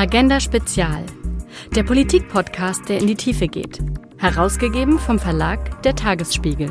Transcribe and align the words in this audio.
Agenda 0.00 0.40
Spezial. 0.40 1.04
Der 1.76 1.82
Politik-Podcast, 1.82 2.88
der 2.88 3.00
in 3.00 3.06
die 3.06 3.16
Tiefe 3.16 3.48
geht. 3.48 3.80
Herausgegeben 4.16 4.98
vom 4.98 5.18
Verlag 5.18 5.82
Der 5.82 5.94
Tagesspiegel. 5.94 6.70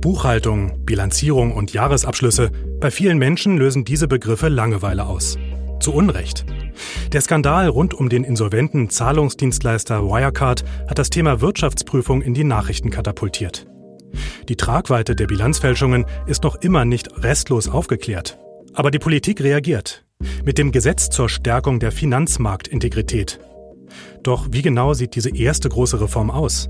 Buchhaltung, 0.00 0.84
Bilanzierung 0.84 1.52
und 1.56 1.72
Jahresabschlüsse. 1.72 2.52
Bei 2.78 2.92
vielen 2.92 3.18
Menschen 3.18 3.56
lösen 3.56 3.84
diese 3.84 4.06
Begriffe 4.06 4.46
Langeweile 4.46 5.06
aus. 5.06 5.36
Zu 5.80 5.92
Unrecht. 5.92 6.46
Der 7.10 7.20
Skandal 7.20 7.66
rund 7.66 7.92
um 7.92 8.08
den 8.08 8.22
insolventen 8.22 8.90
Zahlungsdienstleister 8.90 10.04
Wirecard 10.04 10.62
hat 10.88 11.00
das 11.00 11.10
Thema 11.10 11.40
Wirtschaftsprüfung 11.40 12.22
in 12.22 12.34
die 12.34 12.44
Nachrichten 12.44 12.90
katapultiert. 12.90 13.66
Die 14.48 14.54
Tragweite 14.54 15.16
der 15.16 15.26
Bilanzfälschungen 15.26 16.06
ist 16.28 16.44
noch 16.44 16.54
immer 16.54 16.84
nicht 16.84 17.24
restlos 17.24 17.68
aufgeklärt. 17.68 18.38
Aber 18.72 18.92
die 18.92 19.00
Politik 19.00 19.40
reagiert. 19.40 20.04
Mit 20.44 20.56
dem 20.56 20.72
Gesetz 20.72 21.10
zur 21.10 21.28
Stärkung 21.28 21.78
der 21.78 21.92
Finanzmarktintegrität. 21.92 23.38
Doch 24.22 24.48
wie 24.50 24.62
genau 24.62 24.94
sieht 24.94 25.14
diese 25.14 25.28
erste 25.28 25.68
große 25.68 26.00
Reform 26.00 26.30
aus? 26.30 26.68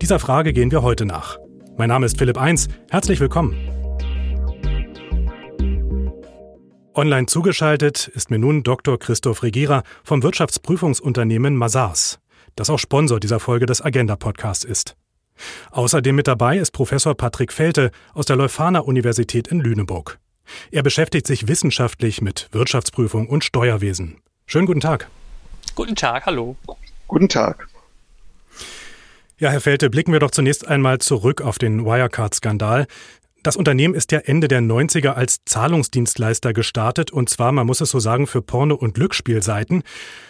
Dieser 0.00 0.18
Frage 0.18 0.52
gehen 0.52 0.70
wir 0.70 0.82
heute 0.82 1.04
nach. 1.04 1.36
Mein 1.76 1.88
Name 1.88 2.06
ist 2.06 2.18
Philipp 2.18 2.38
Eins. 2.38 2.68
Herzlich 2.88 3.20
willkommen. 3.20 3.56
Online 6.94 7.26
zugeschaltet 7.26 8.08
ist 8.14 8.30
mir 8.30 8.38
nun 8.38 8.62
Dr. 8.62 8.98
Christoph 8.98 9.42
Regierer 9.42 9.82
vom 10.02 10.22
Wirtschaftsprüfungsunternehmen 10.22 11.56
Mazars, 11.56 12.18
das 12.54 12.70
auch 12.70 12.78
Sponsor 12.78 13.20
dieser 13.20 13.40
Folge 13.40 13.66
des 13.66 13.82
Agenda 13.82 14.16
Podcasts 14.16 14.64
ist. 14.64 14.96
Außerdem 15.70 16.14
mit 16.14 16.28
dabei 16.28 16.58
ist 16.58 16.72
Professor 16.72 17.14
Patrick 17.14 17.52
Felte 17.52 17.90
aus 18.14 18.26
der 18.26 18.36
Leuphana 18.36 18.80
Universität 18.80 19.48
in 19.48 19.60
Lüneburg. 19.60 20.18
Er 20.70 20.82
beschäftigt 20.82 21.26
sich 21.26 21.48
wissenschaftlich 21.48 22.20
mit 22.20 22.48
Wirtschaftsprüfung 22.52 23.28
und 23.28 23.44
Steuerwesen. 23.44 24.16
Schönen 24.46 24.66
guten 24.66 24.80
Tag. 24.80 25.08
Guten 25.74 25.96
Tag, 25.96 26.26
hallo. 26.26 26.56
Guten 27.06 27.28
Tag. 27.28 27.68
Ja, 29.38 29.50
Herr 29.50 29.60
Felte, 29.60 29.88
blicken 29.88 30.12
wir 30.12 30.20
doch 30.20 30.30
zunächst 30.30 30.68
einmal 30.68 30.98
zurück 30.98 31.40
auf 31.40 31.58
den 31.58 31.86
Wirecard-Skandal. 31.86 32.86
Das 33.42 33.56
Unternehmen 33.56 33.94
ist 33.94 34.12
ja 34.12 34.18
Ende 34.18 34.48
der 34.48 34.60
90er 34.60 35.12
als 35.12 35.38
Zahlungsdienstleister 35.46 36.52
gestartet 36.52 37.10
und 37.10 37.30
zwar, 37.30 37.52
man 37.52 37.66
muss 37.66 37.80
es 37.80 37.88
so 37.88 37.98
sagen, 37.98 38.26
für 38.26 38.42
Porno- 38.42 38.74
und 38.74 38.92
Glücksspielseiten. 38.92 39.82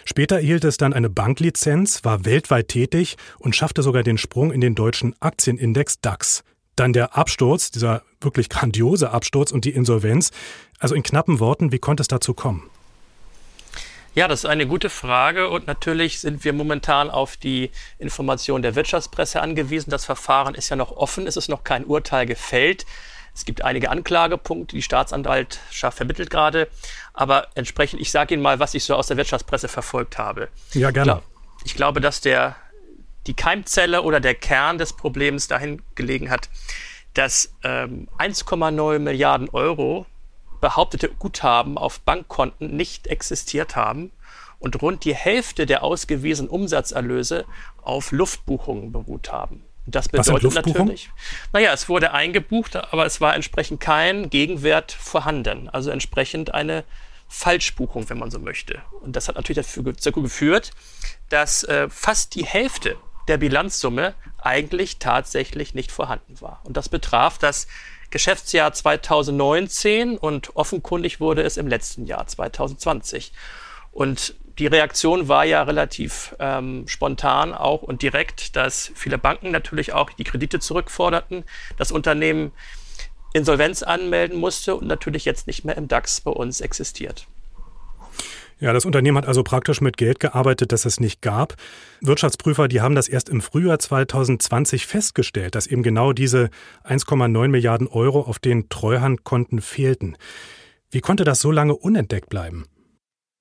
Später 0.05 0.37
erhielt 0.37 0.63
es 0.63 0.77
dann 0.77 0.93
eine 0.93 1.09
Banklizenz, 1.09 2.05
war 2.05 2.23
weltweit 2.23 2.69
tätig 2.69 3.17
und 3.37 3.53
schaffte 3.53 3.81
sogar 3.81 4.03
den 4.03 4.17
Sprung 4.17 4.53
in 4.53 4.61
den 4.61 4.75
deutschen 4.75 5.13
Aktienindex 5.19 5.99
DAX. 5.99 6.45
Dann 6.75 6.93
der 6.93 7.17
Absturz, 7.17 7.71
dieser 7.71 8.03
wirklich 8.19 8.49
grandiose 8.49 9.11
Absturz 9.11 9.51
und 9.51 9.65
die 9.65 9.71
Insolvenz. 9.71 10.31
Also 10.79 10.95
in 10.95 11.03
knappen 11.03 11.39
Worten, 11.39 11.71
wie 11.71 11.79
konnte 11.79 12.01
es 12.01 12.07
dazu 12.07 12.33
kommen? 12.33 12.69
Ja, 14.13 14.27
das 14.27 14.43
ist 14.43 14.49
eine 14.49 14.67
gute 14.67 14.89
Frage 14.89 15.49
und 15.49 15.67
natürlich 15.67 16.19
sind 16.19 16.43
wir 16.43 16.51
momentan 16.51 17.09
auf 17.09 17.37
die 17.37 17.71
Information 17.97 18.61
der 18.61 18.75
Wirtschaftspresse 18.75 19.41
angewiesen. 19.41 19.89
Das 19.89 20.03
Verfahren 20.03 20.53
ist 20.53 20.67
ja 20.67 20.75
noch 20.75 20.91
offen, 20.91 21.27
es 21.27 21.37
ist 21.37 21.47
noch 21.47 21.63
kein 21.63 21.85
Urteil 21.85 22.25
gefällt. 22.25 22.85
Es 23.33 23.45
gibt 23.45 23.63
einige 23.63 23.89
Anklagepunkte, 23.89 24.75
die 24.75 24.81
Staatsanwaltschaft 24.81 25.95
vermittelt 25.95 26.29
gerade, 26.29 26.67
aber 27.13 27.47
entsprechend, 27.55 28.01
ich 28.01 28.11
sage 28.11 28.33
Ihnen 28.33 28.43
mal, 28.43 28.59
was 28.59 28.73
ich 28.73 28.83
so 28.83 28.95
aus 28.95 29.07
der 29.07 29.15
Wirtschaftspresse 29.15 29.69
verfolgt 29.69 30.17
habe. 30.17 30.49
Ja, 30.73 30.91
gerne. 30.91 31.11
Ich, 31.11 31.15
glaub, 31.15 31.23
ich 31.63 31.75
glaube, 31.75 32.01
dass 32.01 32.19
der, 32.19 32.57
die 33.27 33.33
Keimzelle 33.33 34.01
oder 34.01 34.19
der 34.19 34.35
Kern 34.35 34.77
des 34.77 34.93
Problems 34.93 35.47
dahin 35.47 35.81
gelegen 35.95 36.29
hat, 36.29 36.49
dass 37.13 37.53
ähm, 37.63 38.07
1,9 38.17 38.99
Milliarden 38.99 39.49
Euro 39.49 40.05
behauptete 40.61 41.09
Guthaben 41.09 41.77
auf 41.77 41.99
Bankkonten 42.01 42.75
nicht 42.75 43.07
existiert 43.07 43.75
haben 43.75 44.11
und 44.59 44.81
rund 44.81 45.03
die 45.03 45.15
Hälfte 45.15 45.65
der 45.65 45.83
ausgewiesenen 45.83 46.49
Umsatzerlöse 46.49 47.45
auf 47.81 48.11
Luftbuchungen 48.11 48.91
beruht 48.91 49.31
haben. 49.31 49.63
Das 49.87 50.07
bedeutet 50.07 50.53
natürlich, 50.53 51.09
naja, 51.51 51.73
es 51.73 51.89
wurde 51.89 52.13
eingebucht, 52.13 52.75
aber 52.75 53.05
es 53.07 53.19
war 53.19 53.35
entsprechend 53.35 53.81
kein 53.81 54.29
Gegenwert 54.29 54.91
vorhanden. 54.91 55.67
Also 55.69 55.89
entsprechend 55.89 56.53
eine 56.53 56.83
Falschbuchung, 57.27 58.07
wenn 58.09 58.19
man 58.19 58.29
so 58.29 58.37
möchte. 58.37 58.81
Und 59.01 59.15
das 59.15 59.27
hat 59.27 59.35
natürlich 59.35 59.65
dazu 59.65 60.11
geführt, 60.11 60.71
dass 61.29 61.63
äh, 61.63 61.89
fast 61.89 62.35
die 62.35 62.45
Hälfte 62.45 62.97
der 63.27 63.37
Bilanzsumme 63.37 64.13
eigentlich 64.41 64.99
tatsächlich 64.99 65.73
nicht 65.73 65.91
vorhanden 65.91 66.41
war. 66.41 66.61
Und 66.63 66.77
das 66.77 66.89
betraf 66.89 67.37
das 67.37 67.67
Geschäftsjahr 68.09 68.73
2019 68.73 70.17
und 70.17 70.55
offenkundig 70.55 71.19
wurde 71.19 71.43
es 71.43 71.57
im 71.57 71.67
letzten 71.67 72.05
Jahr 72.05 72.27
2020. 72.27 73.31
Und 73.91 74.35
die 74.59 74.67
Reaktion 74.67 75.27
war 75.27 75.45
ja 75.45 75.63
relativ 75.63 76.35
ähm, 76.39 76.87
spontan 76.87 77.53
auch 77.53 77.81
und 77.81 78.01
direkt, 78.01 78.55
dass 78.55 78.91
viele 78.95 79.17
Banken 79.17 79.51
natürlich 79.51 79.93
auch 79.93 80.11
die 80.11 80.23
Kredite 80.23 80.59
zurückforderten, 80.59 81.45
das 81.77 81.91
Unternehmen 81.91 82.51
Insolvenz 83.33 83.81
anmelden 83.81 84.37
musste 84.37 84.75
und 84.75 84.87
natürlich 84.87 85.23
jetzt 85.23 85.47
nicht 85.47 85.63
mehr 85.63 85.77
im 85.77 85.87
DAX 85.87 86.21
bei 86.21 86.31
uns 86.31 86.59
existiert. 86.59 87.27
Ja, 88.61 88.73
das 88.73 88.85
Unternehmen 88.85 89.17
hat 89.17 89.27
also 89.27 89.41
praktisch 89.41 89.81
mit 89.81 89.97
Geld 89.97 90.19
gearbeitet, 90.19 90.71
das 90.71 90.85
es 90.85 90.99
nicht 90.99 91.23
gab. 91.23 91.55
Wirtschaftsprüfer, 91.99 92.67
die 92.67 92.79
haben 92.79 92.93
das 92.93 93.07
erst 93.07 93.27
im 93.27 93.41
Frühjahr 93.41 93.79
2020 93.79 94.85
festgestellt, 94.85 95.55
dass 95.55 95.65
eben 95.65 95.81
genau 95.81 96.13
diese 96.13 96.51
1,9 96.83 97.47
Milliarden 97.47 97.87
Euro 97.87 98.21
auf 98.21 98.37
den 98.37 98.69
Treuhandkonten 98.69 99.61
fehlten. 99.61 100.15
Wie 100.91 101.01
konnte 101.01 101.23
das 101.23 101.41
so 101.41 101.49
lange 101.49 101.75
unentdeckt 101.75 102.29
bleiben? 102.29 102.67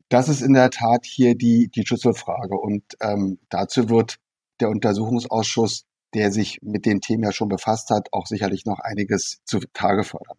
Das 0.08 0.30
ist 0.30 0.40
in 0.40 0.54
der 0.54 0.70
Tat 0.70 1.04
hier 1.04 1.34
die, 1.34 1.68
die 1.68 1.86
Schlüsselfrage. 1.86 2.54
Und 2.54 2.82
ähm, 3.02 3.40
dazu 3.50 3.90
wird 3.90 4.16
der 4.58 4.70
Untersuchungsausschuss, 4.70 5.84
der 6.14 6.32
sich 6.32 6.60
mit 6.62 6.86
den 6.86 7.02
Themen 7.02 7.24
ja 7.24 7.32
schon 7.32 7.50
befasst 7.50 7.90
hat, 7.90 8.08
auch 8.12 8.26
sicherlich 8.26 8.64
noch 8.64 8.78
einiges 8.78 9.42
zutage 9.44 10.02
fördern. 10.02 10.38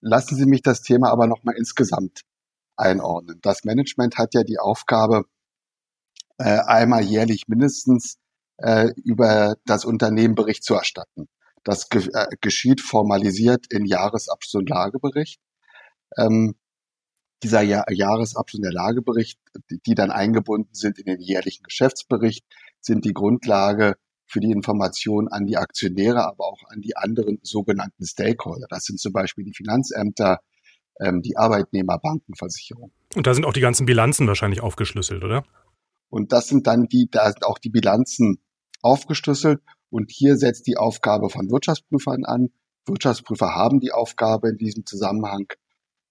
Lassen 0.00 0.34
Sie 0.34 0.46
mich 0.46 0.62
das 0.62 0.82
Thema 0.82 1.12
aber 1.12 1.28
nochmal 1.28 1.54
insgesamt 1.56 2.22
einordnen. 2.80 3.38
Das 3.42 3.64
Management 3.64 4.18
hat 4.18 4.34
ja 4.34 4.42
die 4.42 4.58
Aufgabe, 4.58 5.24
äh, 6.38 6.58
einmal 6.66 7.02
jährlich 7.02 7.48
mindestens 7.48 8.16
äh, 8.58 8.88
über 9.04 9.56
das 9.66 9.84
Unternehmen 9.84 10.34
Bericht 10.34 10.64
zu 10.64 10.74
erstatten. 10.74 11.28
Das 11.64 11.88
äh, 11.92 12.26
geschieht 12.40 12.80
formalisiert 12.80 13.66
in 13.70 13.84
Jahresabschluss 13.84 14.54
und 14.54 14.70
Lagebericht. 14.70 15.40
Ähm, 16.16 16.54
dieser 17.42 17.62
ja 17.62 17.84
Jahresabschluss 17.90 18.58
und 18.58 18.64
der 18.64 18.72
Lagebericht, 18.72 19.38
die 19.86 19.94
dann 19.94 20.10
eingebunden 20.10 20.74
sind 20.74 20.98
in 20.98 21.06
den 21.06 21.20
jährlichen 21.20 21.62
Geschäftsbericht, 21.62 22.44
sind 22.80 23.04
die 23.04 23.14
Grundlage 23.14 23.96
für 24.26 24.40
die 24.40 24.52
Information 24.52 25.28
an 25.28 25.46
die 25.46 25.56
Aktionäre, 25.56 26.24
aber 26.26 26.46
auch 26.46 26.62
an 26.68 26.80
die 26.80 26.96
anderen 26.96 27.38
sogenannten 27.42 28.06
Stakeholder. 28.06 28.66
Das 28.70 28.84
sind 28.84 29.00
zum 29.00 29.12
Beispiel 29.12 29.44
die 29.44 29.54
Finanzämter, 29.54 30.40
ähm, 31.00 31.22
die 31.22 31.36
Arbeitnehmerbankenversicherung. 31.36 32.92
Und 33.14 33.26
da 33.26 33.34
sind 33.34 33.44
auch 33.44 33.52
die 33.52 33.60
ganzen 33.60 33.86
Bilanzen 33.86 34.26
wahrscheinlich 34.26 34.60
aufgeschlüsselt, 34.60 35.24
oder? 35.24 35.44
Und 36.08 36.32
das 36.32 36.48
sind 36.48 36.66
dann 36.66 36.86
die, 36.86 37.08
da 37.10 37.30
sind 37.30 37.44
auch 37.44 37.58
die 37.58 37.70
Bilanzen 37.70 38.40
aufgeschlüsselt. 38.82 39.60
Und 39.90 40.10
hier 40.10 40.36
setzt 40.36 40.66
die 40.66 40.76
Aufgabe 40.76 41.30
von 41.30 41.50
Wirtschaftsprüfern 41.50 42.24
an. 42.24 42.50
Wirtschaftsprüfer 42.86 43.54
haben 43.54 43.80
die 43.80 43.92
Aufgabe 43.92 44.50
in 44.50 44.56
diesem 44.56 44.86
Zusammenhang 44.86 45.46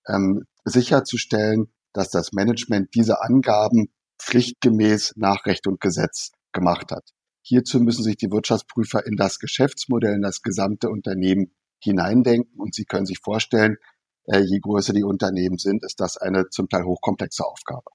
ähm, 0.08 0.46
sicherzustellen, 0.66 1.72
dass 1.94 2.10
das 2.10 2.32
Management 2.34 2.94
diese 2.94 3.22
Angaben 3.22 3.90
pflichtgemäß 4.20 5.14
nach 5.16 5.46
Recht 5.46 5.66
und 5.68 5.80
Gesetz 5.80 6.32
gemacht 6.52 6.92
hat. 6.92 7.10
Hierzu 7.42 7.80
müssen 7.80 8.04
sich 8.04 8.18
die 8.18 8.32
Wirtschaftsprüfer 8.32 9.06
in 9.06 9.16
das 9.16 9.40
Geschäftsmodell, 9.40 10.16
in 10.16 10.22
das 10.22 10.42
gesamte 10.42 10.90
Unternehmen 10.90 11.56
hineindenken. 11.82 12.59
Und 12.59 12.76
Sie 12.76 12.85
können 12.85 13.06
sich 13.06 13.20
vorstellen, 13.20 13.78
je 14.26 14.60
größer 14.60 14.94
die 14.94 15.04
Unternehmen 15.04 15.58
sind, 15.58 15.84
ist 15.84 16.00
das 16.00 16.18
eine 16.18 16.50
zum 16.50 16.70
Teil 16.70 16.84
hochkomplexe 16.84 17.46
Aufgabe. 17.46 17.90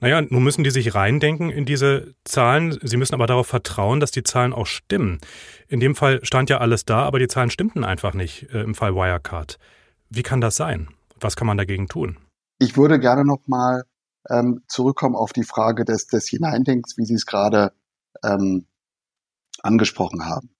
Naja, 0.00 0.20
nun 0.20 0.42
müssen 0.42 0.64
die 0.64 0.70
sich 0.70 0.94
reindenken 0.94 1.50
in 1.50 1.64
diese 1.64 2.14
Zahlen. 2.24 2.78
Sie 2.82 2.96
müssen 2.96 3.14
aber 3.14 3.26
darauf 3.26 3.46
vertrauen, 3.46 4.00
dass 4.00 4.10
die 4.10 4.22
Zahlen 4.22 4.52
auch 4.52 4.66
stimmen. 4.66 5.18
In 5.68 5.80
dem 5.80 5.94
Fall 5.94 6.22
stand 6.24 6.50
ja 6.50 6.58
alles 6.58 6.84
da, 6.84 7.04
aber 7.04 7.18
die 7.18 7.28
Zahlen 7.28 7.50
stimmten 7.50 7.84
einfach 7.84 8.14
nicht 8.14 8.50
äh, 8.52 8.62
im 8.62 8.74
Fall 8.74 8.94
Wirecard. 8.94 9.58
Wie 10.10 10.22
kann 10.22 10.40
das 10.40 10.56
sein? 10.56 10.88
Was 11.20 11.36
kann 11.36 11.46
man 11.46 11.56
dagegen 11.56 11.88
tun? 11.88 12.18
Ich 12.58 12.76
würde 12.76 13.00
gerne 13.00 13.24
nochmal 13.24 13.84
ähm, 14.28 14.62
zurückkommen 14.68 15.16
auf 15.16 15.32
die 15.32 15.44
Frage 15.44 15.84
des, 15.84 16.06
des 16.06 16.28
Hineindenkens, 16.28 16.96
wie 16.96 17.04
Sie 17.04 17.14
es 17.14 17.26
gerade 17.26 17.72
ähm, 18.22 18.66
angesprochen 19.62 20.26
haben. 20.26 20.50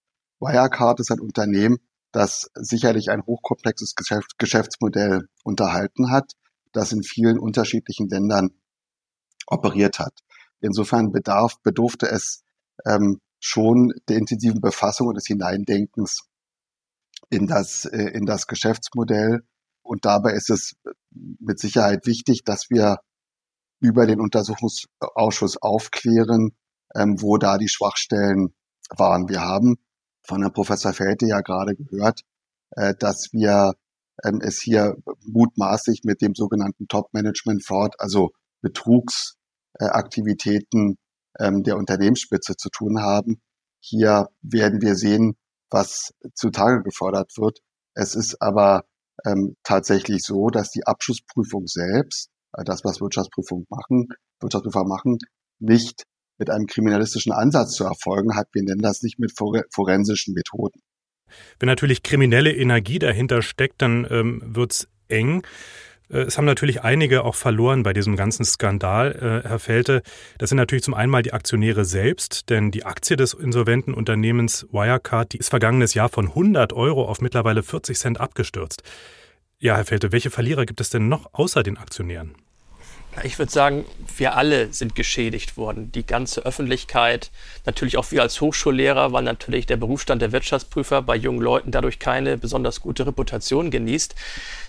Wirecard 0.41 1.01
ist 1.01 1.11
ein 1.11 1.21
Unternehmen, 1.21 1.79
das 2.14 2.49
sicherlich 2.55 3.11
ein 3.11 3.26
hochkomplexes 3.26 3.96
Geschäft, 3.96 4.38
Geschäftsmodell 4.38 5.26
unterhalten 5.43 6.11
hat, 6.12 6.32
das 6.72 6.93
in 6.93 7.02
vielen 7.02 7.40
unterschiedlichen 7.40 8.08
Ländern 8.08 8.50
operiert 9.49 9.99
hat. 9.99 10.20
Insofern 10.61 11.11
bedarf, 11.11 11.56
bedurfte 11.64 12.06
es 12.06 12.44
ähm, 12.87 13.20
schon 13.40 13.93
der 14.08 14.16
intensiven 14.16 14.61
Befassung 14.61 15.08
und 15.08 15.16
des 15.16 15.26
Hineindenkens 15.26 16.28
in 17.31 17.49
das, 17.49 17.84
äh, 17.84 18.11
in 18.14 18.26
das 18.26 18.46
Geschäftsmodell. 18.46 19.43
und 19.82 20.06
dabei 20.06 20.32
ist 20.32 20.49
es 20.50 20.76
mit 21.11 21.58
Sicherheit 21.58 22.06
wichtig, 22.06 22.43
dass 22.44 22.70
wir 22.70 23.00
über 23.81 24.06
den 24.06 24.20
Untersuchungsausschuss 24.20 25.58
aufklären, 25.61 26.56
ähm, 26.94 27.20
wo 27.20 27.37
da 27.38 27.58
die 27.58 27.69
Schwachstellen 27.69 28.55
waren. 28.96 29.28
Wir 29.28 29.43
haben 29.43 29.76
von 30.26 30.43
Herrn 30.43 30.53
Professor 30.53 30.93
Felte 30.93 31.26
ja 31.26 31.41
gerade 31.41 31.75
gehört, 31.75 32.21
äh, 32.71 32.94
dass 32.99 33.29
wir 33.32 33.75
ähm, 34.25 34.41
es 34.43 34.61
hier 34.61 34.97
mutmaßlich 35.25 36.00
mit 36.05 36.21
dem 36.23 36.35
sogenannten 36.35 36.88
Top-Management 36.88 37.65
Fraud, 37.65 37.94
also 37.99 38.31
Betrugsaktivitäten 38.62 40.97
äh, 41.38 41.47
ähm, 41.47 41.62
der 41.62 41.76
Unternehmensspitze 41.76 42.56
zu 42.56 42.71
tun 42.71 43.00
haben. 43.00 43.41
Hier 43.81 44.29
werden 44.43 44.81
wir 44.81 44.94
sehen, 44.94 45.37
was 45.71 46.15
zutage 46.35 46.82
gefordert 46.82 47.32
wird. 47.37 47.59
Es 47.94 48.15
ist 48.15 48.41
aber 48.41 48.85
ähm, 49.25 49.56
tatsächlich 49.62 50.23
so, 50.23 50.49
dass 50.49 50.71
die 50.71 50.87
Abschlussprüfung 50.87 51.67
selbst, 51.67 52.31
äh, 52.53 52.65
das 52.65 52.85
was 52.85 53.00
Wirtschaftsprüfung 53.00 53.67
machen, 53.69 54.09
Wirtschaftsprüfer 54.41 54.85
machen, 54.85 55.19
nicht 55.59 56.05
mit 56.39 56.51
einem 56.51 56.67
kriminalistischen 56.67 57.33
Ansatz 57.33 57.73
zu 57.73 57.85
erfolgen 57.85 58.37
hat. 58.37 58.49
Wir 58.53 58.63
nennen 58.63 58.83
das 58.83 59.03
nicht 59.03 59.19
mit 59.19 59.33
forensischen 59.37 60.35
Methoden. 60.35 60.81
Wenn 61.59 61.69
natürlich 61.69 62.03
kriminelle 62.03 62.53
Energie 62.53 62.99
dahinter 62.99 63.43
steckt, 63.43 63.83
dann 63.83 64.07
ähm, 64.11 64.43
wird's 64.45 64.89
eng. 65.09 65.43
Äh, 66.11 66.19
es 66.19 66.39
haben 66.39 66.45
natürlich 66.45 66.83
einige 66.83 67.25
auch 67.25 67.35
verloren 67.35 67.83
bei 67.83 67.93
diesem 67.93 68.17
ganzen 68.17 68.45
Skandal, 68.45 69.43
äh, 69.45 69.49
Herr 69.49 69.59
Felte. 69.59 70.03
Das 70.39 70.51
sind 70.51 70.57
natürlich 70.57 70.85
zum 70.85 70.95
einen 70.95 71.11
mal 71.11 71.23
die 71.23 71.33
Aktionäre 71.33 71.85
selbst, 71.85 72.51
denn 72.51 72.71
die 72.71 72.85
Aktie 72.85 73.17
des 73.17 73.35
insolventen 73.35 73.95
Unternehmens 73.95 74.67
Wirecard, 74.71 75.33
die 75.33 75.39
ist 75.39 75.51
vergangenes 75.51 75.95
Jahr 75.95 76.09
von 76.09 76.29
100 76.29 76.73
Euro 76.73 77.07
auf 77.07 77.21
mittlerweile 77.21 77.63
40 77.63 77.99
Cent 77.99 78.21
abgestürzt. 78.21 78.83
Ja, 79.59 79.77
Herr 79.77 79.85
Felte, 79.85 80.13
welche 80.13 80.31
Verlierer 80.31 80.67
gibt 80.67 80.81
es 80.81 80.91
denn 80.91 81.09
noch 81.09 81.33
außer 81.33 81.63
den 81.63 81.79
Aktionären? 81.79 82.35
Ich 83.22 83.38
würde 83.38 83.52
sagen, 83.52 83.84
wir 84.16 84.37
alle 84.37 84.72
sind 84.72 84.94
geschädigt 84.94 85.56
worden. 85.56 85.93
Die 85.93 86.05
ganze 86.05 86.44
Öffentlichkeit, 86.44 87.31
natürlich 87.64 87.96
auch 87.96 88.11
wir 88.11 88.22
als 88.22 88.40
Hochschullehrer, 88.40 89.12
weil 89.12 89.22
natürlich 89.22 89.66
der 89.66 89.76
Berufsstand 89.76 90.20
der 90.20 90.32
Wirtschaftsprüfer 90.32 91.00
bei 91.00 91.14
jungen 91.14 91.40
Leuten 91.40 91.70
dadurch 91.70 91.99
keine 91.99 92.37
besonders 92.37 92.81
gute 92.81 93.06
Reputation 93.06 93.70
genießt. 93.70 94.14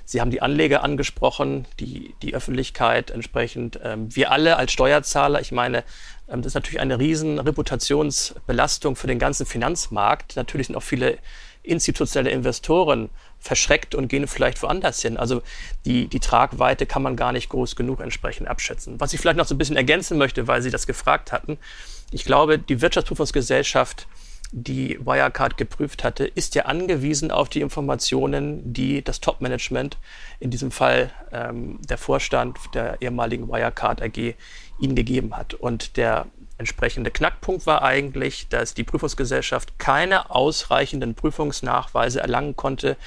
Sie 0.06 0.21
haben 0.21 0.30
die 0.30 0.42
Anleger 0.42 0.83
angesprochen, 0.83 1.65
die, 1.80 2.13
die 2.21 2.36
Öffentlichkeit 2.36 3.09
entsprechend. 3.09 3.80
Ähm, 3.83 4.15
wir 4.15 4.31
alle 4.31 4.57
als 4.57 4.71
Steuerzahler, 4.71 5.42
ich 5.42 5.51
meine, 5.51 5.83
ähm, 6.30 6.42
das 6.42 6.51
ist 6.51 6.56
natürlich 6.56 6.80
eine 6.80 7.00
riesen 7.00 7.39
Reputationsbelastung 7.39 8.95
für 8.95 9.07
den 9.07 9.19
ganzen 9.19 9.47
Finanzmarkt. 9.47 10.36
Natürlich 10.36 10.68
sind 10.68 10.75
auch 10.75 10.83
viele 10.83 11.18
institutionelle 11.66 12.32
Investoren 12.32 13.10
verschreckt 13.40 13.96
und 13.96 14.08
gehen 14.08 14.28
vielleicht 14.28 14.62
woanders 14.64 15.02
hin. 15.02 15.18
Also 15.18 15.42
die, 15.86 16.08
die 16.08 16.20
Tragweite 16.20 16.86
kann 16.86 17.04
man 17.04 17.16
gar 17.16 17.32
nicht 17.32 17.50
groß 17.50 17.76
genug 17.76 18.00
entsprechend 18.00 18.48
abschätzen. 18.48 19.00
Was 19.00 19.14
ich 19.14 19.20
vielleicht 19.20 19.38
noch 19.38 19.46
so 19.46 19.56
ein 19.56 19.58
bisschen 19.58 19.78
ergänzen 19.78 20.18
möchte, 20.18 20.48
weil 20.48 20.62
Sie 20.62 20.72
das 20.72 20.88
gefragt 20.88 21.32
hatten. 21.32 21.58
Ich 22.12 22.26
glaube, 22.26 22.58
die 22.60 22.82
Wirtschaftsprüfungsgesellschaft, 22.82 24.08
die 24.52 25.00
Wirecard 25.06 25.58
geprüft 25.58 26.04
hatte, 26.04 26.26
ist 26.26 26.56
ja 26.56 26.66
angewiesen 26.66 27.32
auf 27.32 27.50
die 27.50 27.62
Informationen, 27.62 28.74
die 28.74 29.04
das 29.04 29.20
Top-Management, 29.20 29.98
in 30.40 30.50
diesem 30.50 30.72
Fall 30.72 31.12
ähm, 31.32 31.80
der 31.90 31.98
Vorstand 31.98 32.58
der 32.74 33.02
ehemaligen 33.02 33.48
Wirecard 33.48 34.02
AG, 34.02 34.36
ihnen 34.80 34.96
gegeben 34.96 35.36
hat. 35.36 35.54
Und 35.56 35.98
der 35.98 36.28
entsprechende 36.57 37.12
Knackpunkt 37.12 37.66
war 37.66 37.81
eigentlich, 37.81 38.48
dass 38.48 38.74
die 38.74 38.84
Prüfungsgesellschaft 38.84 39.78
keine 39.80 40.30
ausreichenden 40.30 41.16
Prüfungsnachweise 41.16 42.22
erlangen 42.22 42.56
konnte 42.56 42.98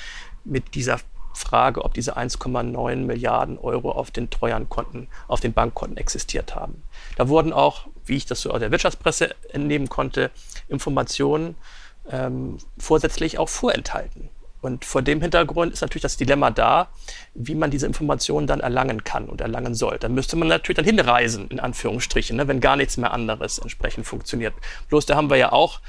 mit 0.45 0.75
dieser 0.75 1.01
Frage, 1.33 1.85
ob 1.85 1.95
diese 1.95 2.17
1,9 2.17 2.97
Milliarden 2.97 3.59
Euro 3.59 3.93
auf 3.93 4.11
den 4.11 4.29
Treuhandkonten, 4.29 5.09
auf 5.29 5.41
den 5.41 5.53
Bankkonten 5.53 5.97
existiert 5.97 6.55
haben. 6.55 6.83
Da 7.17 7.29
wurden 7.29 7.53
auch, 7.53 7.87
wie 8.05 8.17
ich 8.17 8.27
das 8.27 8.43
so 8.43 8.51
aus 8.51 8.61
der 8.61 8.71
Wirtschaftspresse 8.71 9.35
entnehmen 9.51 9.89
konnte, 9.89 10.31
Informationen 10.69 11.55
ähm, 12.11 12.59
vorsätzlich 12.79 13.39
auch 13.39 13.49
vorenthalten. 13.49 14.29
Und 14.61 14.85
vor 14.85 15.03
dem 15.03 15.21
Hintergrund 15.21 15.73
ist 15.73 15.83
natürlich 15.83 16.03
das 16.03 16.17
Dilemma 16.17 16.51
da, 16.51 16.89
wie 17.35 17.55
man 17.55 17.71
diese 17.71 17.87
Informationen 17.87 18.47
dann 18.47 18.61
erlangen 18.61 19.05
kann 19.05 19.29
und 19.29 19.41
erlangen 19.41 19.75
soll. 19.75 19.99
Da 19.99 20.09
müsste 20.09 20.37
man 20.37 20.49
natürlich 20.49 20.77
dann 20.77 20.85
hinreisen, 20.85 21.49
in 21.49 21.61
Anführungsstrichen, 21.61 22.37
ne, 22.37 22.49
wenn 22.49 22.61
gar 22.61 22.77
nichts 22.77 22.97
mehr 22.97 23.13
anderes 23.13 23.59
entsprechend 23.59 24.07
funktioniert. 24.07 24.55
Bloß 24.89 25.07
da 25.07 25.15
haben 25.15 25.31
wir 25.31 25.37
ja 25.37 25.53
auch 25.53 25.81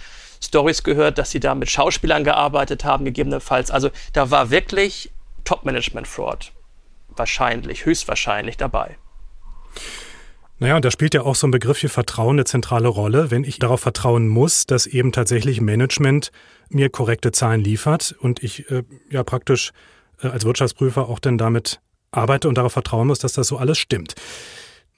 Stories 0.42 0.83
gehört, 0.83 1.18
dass 1.18 1.31
sie 1.31 1.39
da 1.39 1.56
mit 1.56 1.69
Schauspielern 1.69 2.24
gearbeitet 2.24 2.86
haben, 2.86 3.06
gegebenenfalls. 3.06 3.71
Also 3.71 3.89
da 4.13 4.30
war 4.31 4.51
wirklich 4.51 5.12
Top-Management-Fraud 5.45 6.54
wahrscheinlich, 7.16 7.86
höchstwahrscheinlich 7.86 8.57
dabei. 8.57 8.98
Naja, 10.60 10.75
und 10.75 10.83
da 10.83 10.92
spielt 10.92 11.13
ja 11.13 11.21
auch 11.21 11.36
so 11.36 11.48
ein 11.48 11.51
Begriff 11.51 11.81
wie 11.83 11.88
Vertrauen 11.88 12.36
eine 12.36 12.44
zentrale 12.44 12.89
Rolle. 12.89 13.31
Wenn 13.31 13.45
ich 13.45 13.60
darauf 13.60 13.80
vertrauen 13.80 14.27
muss, 14.27 14.66
dass 14.66 14.88
eben 14.88 15.12
tatsächlich 15.12 15.62
Management 15.62 16.31
mir 16.69 16.89
korrekte 16.89 17.31
Zahlen 17.31 17.62
liefert 17.62 18.16
und 18.19 18.44
ich 18.44 18.69
äh, 18.71 18.83
ja 19.10 19.24
praktisch 19.24 19.71
äh, 20.21 20.27
als 20.27 20.45
Wirtschaftsprüfer 20.45 21.10
auch 21.10 21.19
dann 21.19 21.38
damit 21.38 21.80
arbeite 22.12 22.48
und 22.48 22.57
darauf 22.57 22.74
vertrauen 22.74 23.07
muss, 23.07 23.19
dass 23.19 23.33
das 23.33 23.48
so 23.48 23.57
alles 23.57 23.77
stimmt. 23.77 24.16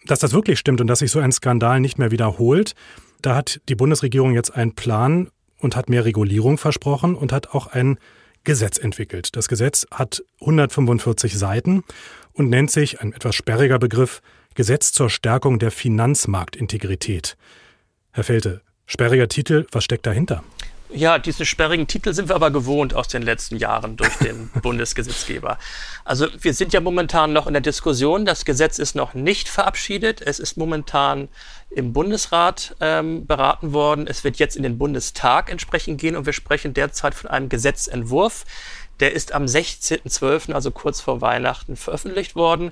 Dass 0.05 0.19
das 0.19 0.33
wirklich 0.33 0.59
stimmt 0.59 0.81
und 0.81 0.87
dass 0.87 0.99
sich 0.99 1.11
so 1.11 1.19
ein 1.19 1.31
Skandal 1.31 1.79
nicht 1.79 1.97
mehr 1.97 2.11
wiederholt, 2.11 2.73
da 3.21 3.35
hat 3.35 3.61
die 3.69 3.75
Bundesregierung 3.75 4.33
jetzt 4.33 4.51
einen 4.51 4.73
Plan 4.73 5.29
und 5.59 5.75
hat 5.75 5.89
mehr 5.89 6.05
Regulierung 6.05 6.57
versprochen 6.57 7.15
und 7.15 7.31
hat 7.31 7.49
auch 7.49 7.67
ein 7.67 7.97
Gesetz 8.43 8.79
entwickelt. 8.79 9.35
Das 9.35 9.47
Gesetz 9.47 9.85
hat 9.91 10.23
145 10.39 11.37
Seiten 11.37 11.83
und 12.33 12.49
nennt 12.49 12.71
sich, 12.71 13.01
ein 13.01 13.13
etwas 13.13 13.35
sperriger 13.35 13.77
Begriff, 13.77 14.21
Gesetz 14.55 14.91
zur 14.91 15.09
Stärkung 15.09 15.59
der 15.59 15.71
Finanzmarktintegrität. 15.71 17.37
Herr 18.11 18.23
Felte, 18.23 18.61
sperriger 18.87 19.27
Titel, 19.27 19.67
was 19.71 19.83
steckt 19.83 20.05
dahinter? 20.05 20.43
Ja, 20.93 21.19
diesen 21.19 21.45
sperrigen 21.45 21.87
Titel 21.87 22.13
sind 22.13 22.27
wir 22.27 22.35
aber 22.35 22.51
gewohnt 22.51 22.93
aus 22.93 23.07
den 23.07 23.21
letzten 23.21 23.55
Jahren 23.55 23.95
durch 23.95 24.13
den 24.17 24.49
Bundesgesetzgeber. 24.61 25.57
Also 26.03 26.27
wir 26.39 26.53
sind 26.53 26.73
ja 26.73 26.81
momentan 26.81 27.31
noch 27.31 27.47
in 27.47 27.53
der 27.53 27.61
Diskussion. 27.61 28.25
Das 28.25 28.43
Gesetz 28.43 28.77
ist 28.77 28.95
noch 28.95 29.13
nicht 29.13 29.47
verabschiedet. 29.47 30.21
Es 30.21 30.39
ist 30.39 30.57
momentan 30.57 31.29
im 31.69 31.93
Bundesrat 31.93 32.75
ähm, 32.81 33.25
beraten 33.25 33.71
worden. 33.71 34.05
Es 34.05 34.23
wird 34.25 34.37
jetzt 34.37 34.57
in 34.57 34.63
den 34.63 34.77
Bundestag 34.77 35.49
entsprechend 35.49 36.01
gehen 36.01 36.17
und 36.17 36.25
wir 36.25 36.33
sprechen 36.33 36.73
derzeit 36.73 37.15
von 37.15 37.29
einem 37.29 37.47
Gesetzentwurf. 37.47 38.43
Der 38.99 39.13
ist 39.13 39.31
am 39.31 39.45
16.12., 39.45 40.51
also 40.51 40.71
kurz 40.71 40.99
vor 40.99 41.21
Weihnachten, 41.21 41.75
veröffentlicht 41.75 42.35
worden 42.35 42.71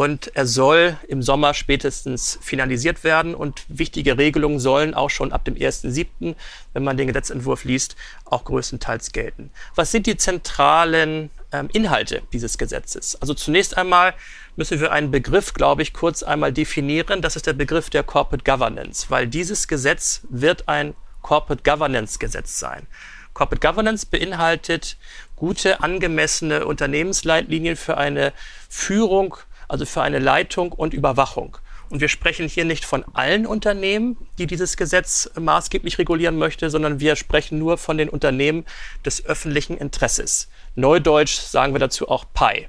und 0.00 0.34
er 0.34 0.46
soll 0.46 0.96
im 1.08 1.20
Sommer 1.20 1.52
spätestens 1.52 2.38
finalisiert 2.40 3.04
werden 3.04 3.34
und 3.34 3.66
wichtige 3.68 4.16
Regelungen 4.16 4.58
sollen 4.58 4.94
auch 4.94 5.10
schon 5.10 5.30
ab 5.30 5.44
dem 5.44 5.56
1.7., 5.56 6.36
wenn 6.72 6.82
man 6.82 6.96
den 6.96 7.08
Gesetzentwurf 7.08 7.64
liest, 7.64 7.96
auch 8.24 8.44
größtenteils 8.44 9.12
gelten. 9.12 9.50
Was 9.74 9.92
sind 9.92 10.06
die 10.06 10.16
zentralen 10.16 11.28
ähm, 11.52 11.68
Inhalte 11.74 12.22
dieses 12.32 12.56
Gesetzes? 12.56 13.20
Also 13.20 13.34
zunächst 13.34 13.76
einmal 13.76 14.14
müssen 14.56 14.80
wir 14.80 14.90
einen 14.90 15.10
Begriff, 15.10 15.52
glaube 15.52 15.82
ich, 15.82 15.92
kurz 15.92 16.22
einmal 16.22 16.50
definieren. 16.50 17.20
Das 17.20 17.36
ist 17.36 17.46
der 17.46 17.52
Begriff 17.52 17.90
der 17.90 18.02
Corporate 18.02 18.50
Governance, 18.50 19.04
weil 19.10 19.26
dieses 19.26 19.68
Gesetz 19.68 20.22
wird 20.30 20.66
ein 20.66 20.94
Corporate 21.20 21.62
Governance 21.62 22.18
Gesetz 22.18 22.58
sein. 22.58 22.86
Corporate 23.34 23.66
Governance 23.66 24.06
beinhaltet 24.06 24.96
gute, 25.36 25.82
angemessene 25.82 26.64
Unternehmensleitlinien 26.64 27.76
für 27.76 27.98
eine 27.98 28.32
Führung 28.70 29.36
also 29.70 29.86
für 29.86 30.02
eine 30.02 30.18
Leitung 30.18 30.72
und 30.72 30.94
Überwachung. 30.94 31.56
Und 31.90 32.00
wir 32.00 32.08
sprechen 32.08 32.48
hier 32.48 32.64
nicht 32.64 32.84
von 32.84 33.04
allen 33.14 33.46
Unternehmen, 33.46 34.16
die 34.38 34.46
dieses 34.46 34.76
Gesetz 34.76 35.28
maßgeblich 35.38 35.98
regulieren 35.98 36.38
möchte, 36.38 36.70
sondern 36.70 37.00
wir 37.00 37.16
sprechen 37.16 37.58
nur 37.58 37.78
von 37.78 37.98
den 37.98 38.08
Unternehmen 38.08 38.64
des 39.04 39.24
öffentlichen 39.26 39.76
Interesses. 39.76 40.48
Neudeutsch 40.76 41.34
sagen 41.40 41.74
wir 41.74 41.80
dazu 41.80 42.08
auch 42.08 42.24
PI, 42.32 42.68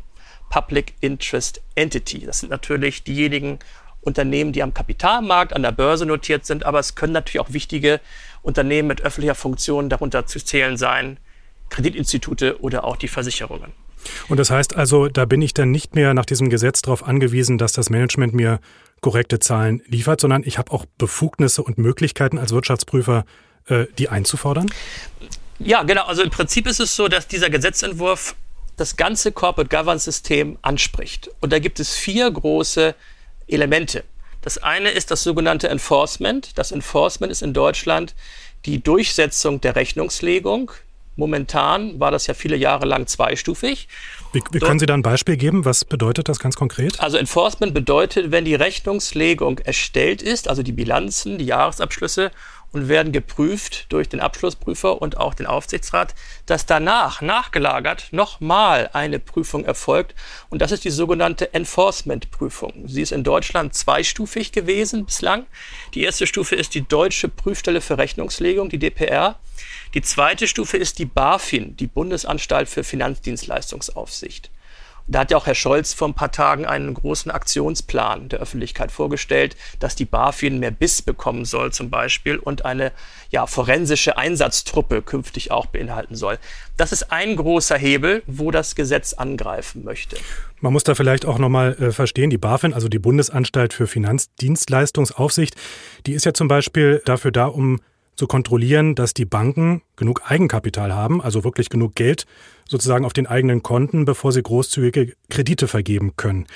Public 0.49 0.95
Interest 1.01 1.61
Entity. 1.75 2.25
Das 2.25 2.39
sind 2.39 2.49
natürlich 2.49 3.03
diejenigen 3.03 3.59
Unternehmen, 4.01 4.53
die 4.53 4.63
am 4.63 4.73
Kapitalmarkt, 4.73 5.53
an 5.53 5.61
der 5.61 5.71
Börse 5.71 6.07
notiert 6.07 6.45
sind, 6.45 6.65
aber 6.65 6.79
es 6.79 6.95
können 6.95 7.13
natürlich 7.13 7.39
auch 7.39 7.53
wichtige 7.53 7.99
Unternehmen 8.41 8.87
mit 8.87 9.01
öffentlicher 9.01 9.35
Funktion 9.35 9.89
darunter 9.89 10.25
zu 10.25 10.43
zählen 10.43 10.77
sein, 10.77 11.17
Kreditinstitute 11.69 12.59
oder 12.61 12.83
auch 12.83 12.97
die 12.97 13.07
Versicherungen. 13.07 13.71
Und 14.27 14.37
das 14.37 14.49
heißt 14.49 14.75
also, 14.75 15.07
da 15.07 15.25
bin 15.25 15.41
ich 15.41 15.53
dann 15.53 15.71
nicht 15.71 15.95
mehr 15.95 16.13
nach 16.13 16.25
diesem 16.25 16.49
Gesetz 16.49 16.81
darauf 16.81 17.07
angewiesen, 17.07 17.57
dass 17.57 17.73
das 17.73 17.89
Management 17.89 18.33
mir 18.33 18.59
korrekte 19.01 19.39
Zahlen 19.39 19.81
liefert, 19.87 20.21
sondern 20.21 20.43
ich 20.45 20.57
habe 20.57 20.71
auch 20.71 20.85
Befugnisse 20.97 21.63
und 21.63 21.77
Möglichkeiten 21.77 22.37
als 22.37 22.51
Wirtschaftsprüfer, 22.51 23.25
äh, 23.67 23.85
die 23.97 24.09
einzufordern? 24.09 24.71
Ja, 25.59 25.83
genau. 25.83 26.05
Also 26.05 26.23
im 26.23 26.29
Prinzip 26.29 26.67
ist 26.67 26.79
es 26.79 26.95
so, 26.95 27.07
dass 27.07 27.27
dieser 27.27 27.49
Gesetzentwurf 27.49 28.35
das 28.77 28.95
ganze 28.95 29.31
Corporate 29.31 29.69
Governance 29.75 30.05
System 30.05 30.57
anspricht. 30.61 31.29
Und 31.39 31.51
da 31.53 31.59
gibt 31.59 31.79
es 31.79 31.95
vier 31.95 32.29
große 32.31 32.95
Elemente. 33.47 34.03
Das 34.41 34.57
eine 34.57 34.89
ist 34.89 35.11
das 35.11 35.23
sogenannte 35.23 35.69
Enforcement. 35.69 36.57
Das 36.57 36.71
Enforcement 36.71 37.31
ist 37.31 37.43
in 37.43 37.53
Deutschland 37.53 38.15
die 38.65 38.81
Durchsetzung 38.81 39.61
der 39.61 39.75
Rechnungslegung, 39.75 40.71
Momentan 41.21 41.99
war 41.99 42.09
das 42.09 42.25
ja 42.25 42.33
viele 42.33 42.55
Jahre 42.55 42.87
lang 42.87 43.05
zweistufig. 43.05 43.87
Wie, 44.33 44.41
wie 44.53 44.57
können 44.57 44.79
Sie 44.79 44.87
da 44.87 44.95
ein 44.95 45.03
Beispiel 45.03 45.37
geben? 45.37 45.65
Was 45.65 45.85
bedeutet 45.85 46.27
das 46.29 46.39
ganz 46.39 46.55
konkret? 46.55 46.99
Also 46.99 47.17
Enforcement 47.17 47.75
bedeutet, 47.75 48.31
wenn 48.31 48.43
die 48.43 48.55
Rechnungslegung 48.55 49.59
erstellt 49.59 50.23
ist, 50.23 50.47
also 50.47 50.63
die 50.63 50.71
Bilanzen, 50.71 51.37
die 51.37 51.45
Jahresabschlüsse 51.45 52.31
und 52.71 52.87
werden 52.87 53.11
geprüft 53.11 53.87
durch 53.89 54.09
den 54.09 54.19
Abschlussprüfer 54.19 55.01
und 55.01 55.17
auch 55.17 55.33
den 55.33 55.45
Aufsichtsrat, 55.45 56.15
dass 56.45 56.65
danach 56.65 57.21
nachgelagert 57.21 58.07
nochmal 58.11 58.89
eine 58.93 59.19
Prüfung 59.19 59.65
erfolgt 59.65 60.15
und 60.49 60.61
das 60.61 60.71
ist 60.71 60.85
die 60.85 60.89
sogenannte 60.89 61.53
Enforcement-Prüfung. 61.53 62.87
Sie 62.87 63.01
ist 63.01 63.11
in 63.11 63.23
Deutschland 63.23 63.73
zweistufig 63.73 64.51
gewesen 64.51 65.05
bislang. 65.05 65.45
Die 65.93 66.03
erste 66.03 66.27
Stufe 66.27 66.55
ist 66.55 66.73
die 66.75 66.87
Deutsche 66.87 67.27
Prüfstelle 67.27 67.81
für 67.81 67.97
Rechnungslegung, 67.97 68.69
die 68.69 68.79
DPR. 68.79 69.39
Die 69.93 70.01
zweite 70.01 70.47
Stufe 70.47 70.77
ist 70.77 70.99
die 70.99 71.05
BaFin, 71.05 71.75
die 71.75 71.87
Bundesanstalt 71.87 72.69
für 72.69 72.83
Finanzdienstleistungsaufsicht. 72.83 74.49
Da 75.07 75.19
hat 75.19 75.31
ja 75.31 75.37
auch 75.37 75.45
Herr 75.45 75.55
Scholz 75.55 75.93
vor 75.93 76.07
ein 76.07 76.13
paar 76.13 76.31
Tagen 76.31 76.65
einen 76.65 76.93
großen 76.93 77.31
Aktionsplan 77.31 78.29
der 78.29 78.39
Öffentlichkeit 78.39 78.91
vorgestellt, 78.91 79.55
dass 79.79 79.95
die 79.95 80.05
BaFin 80.05 80.59
mehr 80.59 80.71
Biss 80.71 81.01
bekommen 81.01 81.45
soll 81.45 81.73
zum 81.73 81.89
Beispiel 81.89 82.37
und 82.37 82.65
eine 82.65 82.91
ja, 83.29 83.47
forensische 83.47 84.17
Einsatztruppe 84.17 85.01
künftig 85.01 85.51
auch 85.51 85.65
beinhalten 85.65 86.15
soll. 86.15 86.37
Das 86.77 86.91
ist 86.91 87.11
ein 87.11 87.35
großer 87.35 87.77
Hebel, 87.77 88.23
wo 88.27 88.51
das 88.51 88.75
Gesetz 88.75 89.13
angreifen 89.13 89.83
möchte. 89.83 90.17
Man 90.59 90.73
muss 90.73 90.83
da 90.83 90.95
vielleicht 90.95 91.25
auch 91.25 91.39
nochmal 91.39 91.73
äh, 91.79 91.91
verstehen, 91.91 92.29
die 92.29 92.37
BaFin, 92.37 92.73
also 92.73 92.87
die 92.87 92.99
Bundesanstalt 92.99 93.73
für 93.73 93.87
Finanzdienstleistungsaufsicht, 93.87 95.55
die 96.05 96.13
ist 96.13 96.25
ja 96.25 96.33
zum 96.33 96.47
Beispiel 96.47 97.01
dafür 97.05 97.31
da, 97.31 97.45
um 97.45 97.79
zu 98.15 98.27
kontrollieren, 98.27 98.93
dass 98.93 99.13
die 99.13 99.25
Banken 99.25 99.81
genug 99.95 100.29
Eigenkapital 100.29 100.93
haben, 100.93 101.21
also 101.21 101.43
wirklich 101.43 101.69
genug 101.69 101.95
Geld 101.95 102.25
sozusagen 102.71 103.05
auf 103.05 103.13
den 103.13 103.27
eigenen 103.27 103.61
Konten, 103.61 104.05
bevor 104.05 104.31
sie 104.31 104.41
großzügige 104.41 105.13
Kredite 105.29 105.67
vergeben 105.67 106.15
können. 106.15 106.47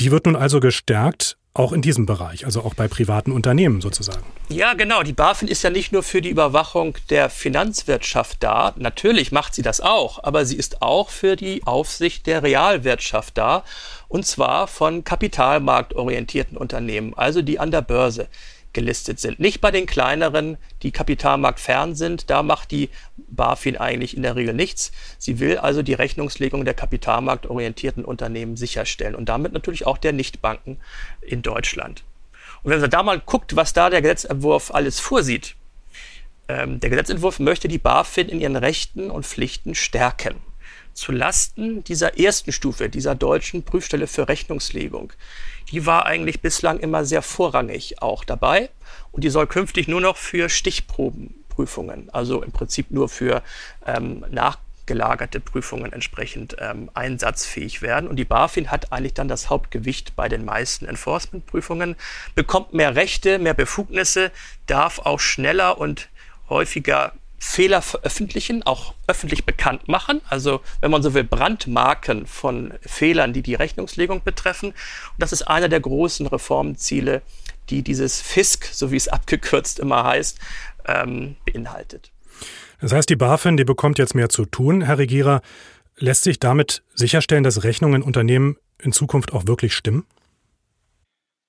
Die 0.00 0.10
wird 0.10 0.24
nun 0.24 0.34
also 0.34 0.58
gestärkt, 0.58 1.36
auch 1.54 1.72
in 1.72 1.82
diesem 1.82 2.06
Bereich, 2.06 2.46
also 2.46 2.62
auch 2.62 2.72
bei 2.72 2.88
privaten 2.88 3.30
Unternehmen 3.30 3.82
sozusagen. 3.82 4.24
Ja, 4.48 4.72
genau. 4.72 5.02
Die 5.02 5.12
BaFin 5.12 5.48
ist 5.48 5.62
ja 5.62 5.68
nicht 5.68 5.92
nur 5.92 6.02
für 6.02 6.22
die 6.22 6.30
Überwachung 6.30 6.96
der 7.10 7.28
Finanzwirtschaft 7.28 8.38
da. 8.42 8.72
Natürlich 8.76 9.32
macht 9.32 9.54
sie 9.54 9.60
das 9.60 9.82
auch, 9.82 10.24
aber 10.24 10.46
sie 10.46 10.56
ist 10.56 10.80
auch 10.80 11.10
für 11.10 11.36
die 11.36 11.62
Aufsicht 11.66 12.26
der 12.26 12.42
Realwirtschaft 12.42 13.36
da. 13.36 13.64
Und 14.08 14.26
zwar 14.26 14.66
von 14.66 15.04
kapitalmarktorientierten 15.04 16.56
Unternehmen, 16.56 17.12
also 17.14 17.42
die 17.42 17.58
an 17.58 17.70
der 17.70 17.82
Börse 17.82 18.28
gelistet 18.72 19.20
sind. 19.20 19.38
Nicht 19.38 19.60
bei 19.60 19.70
den 19.70 19.86
kleineren, 19.86 20.56
die 20.82 20.90
kapitalmarktfern 20.90 21.94
sind. 21.94 22.30
Da 22.30 22.42
macht 22.42 22.70
die 22.70 22.90
BaFin 23.16 23.76
eigentlich 23.76 24.16
in 24.16 24.22
der 24.22 24.36
Regel 24.36 24.54
nichts. 24.54 24.92
Sie 25.18 25.40
will 25.40 25.58
also 25.58 25.82
die 25.82 25.94
Rechnungslegung 25.94 26.64
der 26.64 26.74
kapitalmarktorientierten 26.74 28.04
Unternehmen 28.04 28.56
sicherstellen 28.56 29.14
und 29.14 29.28
damit 29.28 29.52
natürlich 29.52 29.86
auch 29.86 29.98
der 29.98 30.12
Nichtbanken 30.12 30.78
in 31.20 31.42
Deutschland. 31.42 32.04
Und 32.62 32.70
wenn 32.70 32.80
man 32.80 32.90
da 32.90 33.02
mal 33.02 33.20
guckt, 33.20 33.56
was 33.56 33.72
da 33.72 33.90
der 33.90 34.02
Gesetzentwurf 34.02 34.72
alles 34.72 35.00
vorsieht, 35.00 35.56
ähm, 36.48 36.80
der 36.80 36.90
Gesetzentwurf 36.90 37.38
möchte 37.40 37.68
die 37.68 37.78
BaFin 37.78 38.28
in 38.28 38.40
ihren 38.40 38.56
Rechten 38.56 39.10
und 39.10 39.26
Pflichten 39.26 39.74
stärken 39.74 40.36
zu 40.94 41.12
Lasten 41.12 41.84
dieser 41.84 42.18
ersten 42.18 42.52
Stufe, 42.52 42.88
dieser 42.88 43.14
deutschen 43.14 43.62
Prüfstelle 43.62 44.06
für 44.06 44.28
Rechnungslegung 44.28 45.12
die 45.72 45.86
war 45.86 46.06
eigentlich 46.06 46.40
bislang 46.40 46.78
immer 46.78 47.04
sehr 47.04 47.22
vorrangig 47.22 48.02
auch 48.02 48.24
dabei 48.24 48.70
und 49.10 49.24
die 49.24 49.30
soll 49.30 49.46
künftig 49.46 49.88
nur 49.88 50.00
noch 50.00 50.16
für 50.16 50.48
Stichprobenprüfungen, 50.48 52.10
also 52.10 52.42
im 52.42 52.52
Prinzip 52.52 52.90
nur 52.90 53.08
für 53.08 53.42
ähm, 53.86 54.24
nachgelagerte 54.30 55.40
Prüfungen 55.40 55.92
entsprechend 55.92 56.56
ähm, 56.58 56.90
einsatzfähig 56.94 57.80
werden. 57.80 58.08
Und 58.08 58.16
die 58.16 58.24
BaFin 58.24 58.70
hat 58.70 58.92
eigentlich 58.92 59.14
dann 59.14 59.28
das 59.28 59.48
Hauptgewicht 59.48 60.14
bei 60.14 60.28
den 60.28 60.44
meisten 60.44 60.84
Enforcement-Prüfungen, 60.84 61.96
bekommt 62.34 62.74
mehr 62.74 62.94
Rechte, 62.94 63.38
mehr 63.38 63.54
Befugnisse, 63.54 64.30
darf 64.66 64.98
auch 64.98 65.20
schneller 65.20 65.78
und 65.78 66.08
häufiger 66.48 67.14
Fehler 67.52 67.82
veröffentlichen, 67.82 68.62
auch 68.62 68.94
öffentlich 69.06 69.44
bekannt 69.44 69.86
machen. 69.86 70.22
Also, 70.30 70.62
wenn 70.80 70.90
man 70.90 71.02
so 71.02 71.12
will, 71.12 71.22
Brandmarken 71.22 72.26
von 72.26 72.72
Fehlern, 72.80 73.34
die 73.34 73.42
die 73.42 73.54
Rechnungslegung 73.54 74.22
betreffen. 74.24 74.70
Und 74.70 75.18
das 75.18 75.32
ist 75.32 75.42
einer 75.42 75.68
der 75.68 75.80
großen 75.80 76.26
Reformziele, 76.26 77.20
die 77.68 77.82
dieses 77.82 78.22
FISK, 78.22 78.70
so 78.72 78.90
wie 78.90 78.96
es 78.96 79.08
abgekürzt 79.08 79.80
immer 79.80 80.02
heißt, 80.02 80.38
ähm, 80.86 81.36
beinhaltet. 81.44 82.10
Das 82.80 82.94
heißt, 82.94 83.10
die 83.10 83.16
BaFin, 83.16 83.58
die 83.58 83.64
bekommt 83.64 83.98
jetzt 83.98 84.14
mehr 84.14 84.30
zu 84.30 84.46
tun, 84.46 84.80
Herr 84.80 84.96
Regierer. 84.96 85.42
Lässt 85.98 86.24
sich 86.24 86.40
damit 86.40 86.82
sicherstellen, 86.94 87.44
dass 87.44 87.64
Rechnungen 87.64 87.96
in 87.96 88.02
Unternehmen 88.02 88.56
in 88.80 88.92
Zukunft 88.92 89.34
auch 89.34 89.46
wirklich 89.46 89.74
stimmen? 89.74 90.06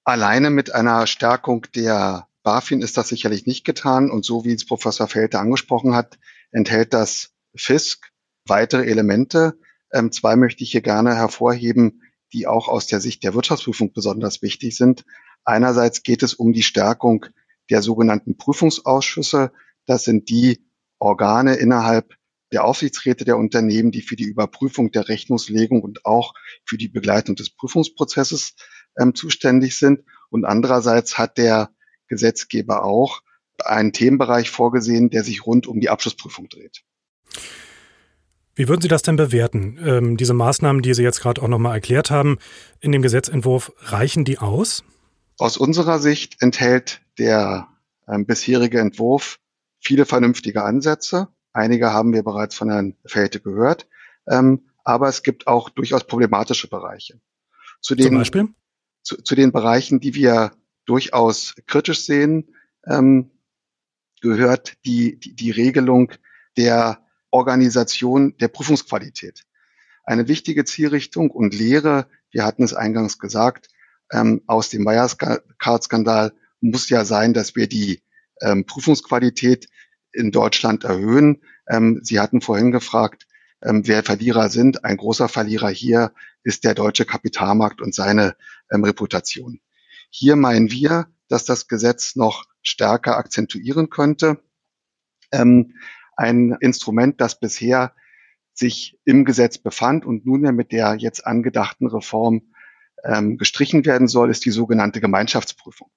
Alleine 0.04 0.50
mit 0.50 0.76
einer 0.76 1.08
Stärkung 1.08 1.66
der 1.74 2.28
BaFin 2.44 2.82
ist 2.82 2.98
das 2.98 3.08
sicherlich 3.08 3.46
nicht 3.46 3.64
getan 3.64 4.12
und 4.12 4.26
so 4.26 4.46
wie 4.46 4.54
es 4.54 4.66
Professor 4.66 5.08
Felte 5.08 5.40
angesprochen 5.40 5.96
hat, 5.96 6.20
enthält 6.52 6.94
das 6.94 7.32
FISK 7.56 8.12
weitere 8.46 8.86
Elemente. 8.86 9.58
Ähm, 9.92 10.12
zwei 10.12 10.36
möchte 10.36 10.64
ich 10.64 10.72
hier 10.72 10.82
gerne 10.82 11.16
hervorheben, 11.16 12.02
die 12.34 12.48
auch 12.48 12.68
aus 12.68 12.88
der 12.88 13.00
Sicht 13.00 13.24
der 13.24 13.34
Wirtschaftsprüfung 13.34 13.94
besonders 13.94 14.42
wichtig 14.42 14.76
sind. 14.76 15.06
Einerseits 15.46 16.04
geht 16.04 16.24
es 16.24 16.34
um 16.34 16.52
die 16.52 16.64
Stärkung 16.64 17.26
der 17.70 17.82
sogenannten 17.82 18.38
Prüfungsausschüsse. 18.38 19.52
Das 19.86 20.04
sind 20.04 20.30
die 20.30 20.66
Organe 21.00 21.56
innerhalb 21.56 22.16
der 22.52 22.66
Aufsichtsräte 22.66 23.26
der 23.26 23.38
Unternehmen, 23.38 23.92
die 23.92 24.02
für 24.02 24.16
die 24.16 24.26
Überprüfung 24.26 24.92
der 24.92 25.10
Rechnungslegung 25.10 25.82
und 25.82 26.06
auch 26.06 26.34
für 26.66 26.78
die 26.78 26.88
Begleitung 26.88 27.36
des 27.36 27.50
Prüfungsprozesses 27.50 28.56
ähm, 29.00 29.16
zuständig 29.16 29.78
sind. 29.78 30.02
Und 30.30 30.46
andererseits 30.46 31.18
hat 31.18 31.38
der 31.38 31.72
Gesetzgeber 32.14 32.84
auch 32.84 33.22
einen 33.64 33.92
Themenbereich 33.92 34.50
vorgesehen, 34.50 35.10
der 35.10 35.24
sich 35.24 35.46
rund 35.46 35.68
um 35.68 35.80
die 35.80 35.90
Abschlussprüfung 35.90 36.50
dreht. 36.50 36.84
Wie 38.56 38.68
würden 38.68 38.82
Sie 38.82 38.88
das 38.88 39.02
denn 39.02 39.16
bewerten? 39.16 39.80
Ähm, 39.84 40.18
diese 40.18 40.34
Maßnahmen, 40.34 40.82
die 40.84 40.94
Sie 40.94 41.02
jetzt 41.02 41.22
gerade 41.22 41.42
auch 41.42 41.48
nochmal 41.48 41.74
erklärt 41.74 42.12
haben, 42.12 42.38
in 42.80 42.92
dem 42.92 43.02
Gesetzentwurf, 43.02 43.72
reichen 43.80 44.26
die 44.26 44.38
aus? 44.38 44.84
Aus 45.40 45.58
unserer 45.58 45.98
Sicht 45.98 46.42
enthält 46.42 47.02
der 47.18 47.68
ähm, 48.08 48.26
bisherige 48.26 48.80
Entwurf 48.80 49.40
viele 49.80 50.06
vernünftige 50.06 50.64
Ansätze. 50.64 51.30
Einige 51.52 51.92
haben 51.92 52.14
wir 52.14 52.24
bereits 52.24 52.56
von 52.56 52.70
Herrn 52.70 52.96
Felte 53.06 53.40
gehört. 53.40 53.88
Ähm, 54.28 54.68
aber 54.84 55.08
es 55.08 55.24
gibt 55.24 55.48
auch 55.48 55.70
durchaus 55.70 56.06
problematische 56.06 56.68
Bereiche. 56.68 57.20
Zu 57.82 57.96
den, 57.96 58.08
Zum 58.08 58.18
Beispiel? 58.18 58.48
Zu, 59.02 59.18
zu 59.18 59.36
den 59.36 59.52
Bereichen, 59.52 60.00
die 60.00 60.14
wir 60.14 60.52
durchaus 60.86 61.56
kritisch 61.66 62.06
sehen, 62.06 62.56
ähm, 62.86 63.32
gehört 64.22 64.78
die, 64.86 65.20
die, 65.20 65.36
die 65.36 65.52
Regelung 65.52 66.12
der 66.58 67.06
Organisation 67.32 68.38
der 68.38 68.48
Prüfungsqualität. 68.48 69.44
Eine 70.04 70.28
wichtige 70.28 70.66
Zielrichtung 70.66 71.32
und 71.32 71.54
Lehre, 71.54 72.08
wir 72.32 72.46
hatten 72.46 72.64
es 72.64 72.74
eingangs 72.74 73.20
gesagt, 73.20 73.70
ähm, 74.12 74.42
aus 74.48 74.70
dem 74.70 74.86
Wirecard-Skandal 74.86 76.34
muss 76.62 76.90
ja 76.90 77.06
sein, 77.06 77.34
dass 77.34 77.56
wir 77.56 77.68
die 77.68 78.02
ähm, 78.42 78.66
Prüfungsqualität 78.66 79.68
in 80.12 80.32
Deutschland 80.32 80.84
erhöhen. 80.84 81.42
Ähm, 81.68 82.00
Sie 82.04 82.20
hatten 82.20 82.42
vorhin 82.42 82.72
gefragt, 82.72 83.26
ähm, 83.62 83.88
wer 83.88 84.04
Verlierer 84.04 84.50
sind. 84.50 84.84
Ein 84.86 84.98
großer 84.98 85.30
Verlierer 85.30 85.70
hier 85.70 86.14
ist 86.44 86.64
der 86.64 86.76
deutsche 86.76 87.06
Kapitalmarkt 87.06 87.82
und 87.82 87.96
seine 87.96 88.36
ähm, 88.72 88.84
Reputation. 88.84 89.60
Hier 90.16 90.36
meinen 90.36 90.70
wir, 90.70 91.08
dass 91.28 91.44
das 91.44 91.68
Gesetz 91.68 92.16
noch 92.16 92.46
stärker 92.62 93.18
akzentuieren 93.18 93.90
könnte. 93.90 94.44
Ähm, 95.32 95.74
ein 96.16 96.56
Instrument, 96.62 97.20
das 97.20 97.40
bisher 97.40 97.96
sich 98.54 99.00
im 99.06 99.26
Gesetz 99.26 99.58
befand 99.58 100.06
und 100.06 100.24
nunmehr 100.24 100.52
mit 100.52 100.72
der 100.72 100.94
jetzt 101.00 101.26
angedachten 101.26 101.88
Reform 101.88 102.54
ähm, 103.04 103.40
gestrichen 103.40 103.88
werden 103.88 104.08
soll, 104.08 104.30
ist 104.30 104.46
die 104.46 104.52
sogenannte 104.52 105.02
Gemeinschaftsprüfung. 105.02 105.90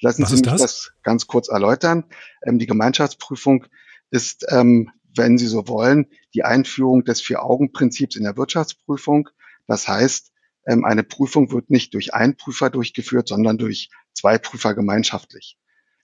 Lassen 0.00 0.24
Was 0.24 0.30
Sie 0.30 0.36
mich 0.36 0.42
das? 0.42 0.60
das? 0.60 0.92
ganz 1.04 1.28
kurz 1.28 1.48
erläutern. 1.48 2.06
Ähm, 2.42 2.58
die 2.58 2.66
Gemeinschaftsprüfung 2.66 3.66
ist, 4.10 4.46
ähm, 4.48 4.90
wenn 5.14 5.38
Sie 5.38 5.46
so 5.46 5.68
wollen, 5.68 6.08
die 6.34 6.42
Einführung 6.42 7.04
des 7.04 7.20
Vier-Augen-Prinzips 7.20 8.16
in 8.16 8.24
der 8.24 8.36
Wirtschaftsprüfung. 8.36 9.28
Das 9.68 9.86
heißt, 9.86 10.32
eine 10.64 11.02
Prüfung 11.02 11.50
wird 11.52 11.70
nicht 11.70 11.94
durch 11.94 12.14
einen 12.14 12.36
Prüfer 12.36 12.70
durchgeführt, 12.70 13.28
sondern 13.28 13.58
durch 13.58 13.90
zwei 14.12 14.38
Prüfer 14.38 14.74
gemeinschaftlich. 14.74 15.58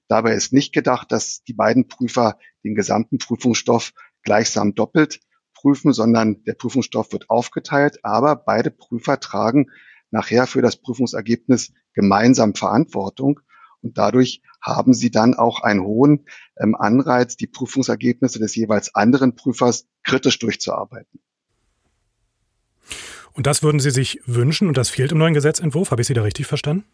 Dabei 0.08 0.34
ist 0.34 0.52
nicht 0.52 0.72
gedacht, 0.72 1.10
dass 1.12 1.42
die 1.42 1.52
beiden 1.52 1.88
Prüfer 1.88 2.38
den 2.64 2.74
gesamten 2.74 3.18
Prüfungsstoff 3.18 3.92
gleichsam 4.22 4.74
doppelt 4.74 5.20
prüfen, 5.54 5.92
sondern 5.92 6.44
der 6.44 6.54
Prüfungsstoff 6.54 7.12
wird 7.12 7.28
aufgeteilt, 7.28 8.04
aber 8.04 8.36
beide 8.36 8.70
Prüfer 8.70 9.18
tragen 9.20 9.70
nachher 10.10 10.46
für 10.46 10.62
das 10.62 10.76
Prüfungsergebnis 10.76 11.72
gemeinsam 11.92 12.54
Verantwortung 12.54 13.40
Und 13.82 13.98
dadurch 13.98 14.42
haben 14.62 14.94
sie 14.94 15.10
dann 15.10 15.34
auch 15.34 15.60
einen 15.62 15.82
hohen 15.82 16.26
ähm, 16.58 16.74
Anreiz, 16.74 17.36
die 17.36 17.46
Prüfungsergebnisse 17.46 18.38
des 18.38 18.54
jeweils 18.54 18.94
anderen 18.94 19.34
Prüfers 19.34 19.86
kritisch 20.02 20.38
durchzuarbeiten. 20.38 21.20
Und 23.36 23.46
das 23.46 23.62
würden 23.62 23.80
Sie 23.80 23.90
sich 23.90 24.20
wünschen 24.24 24.66
und 24.66 24.78
das 24.78 24.88
fehlt 24.88 25.12
im 25.12 25.18
neuen 25.18 25.34
Gesetzentwurf? 25.34 25.90
Habe 25.90 26.00
ich 26.00 26.08
Sie 26.08 26.14
da 26.14 26.22
richtig 26.22 26.46
verstanden? 26.46 26.84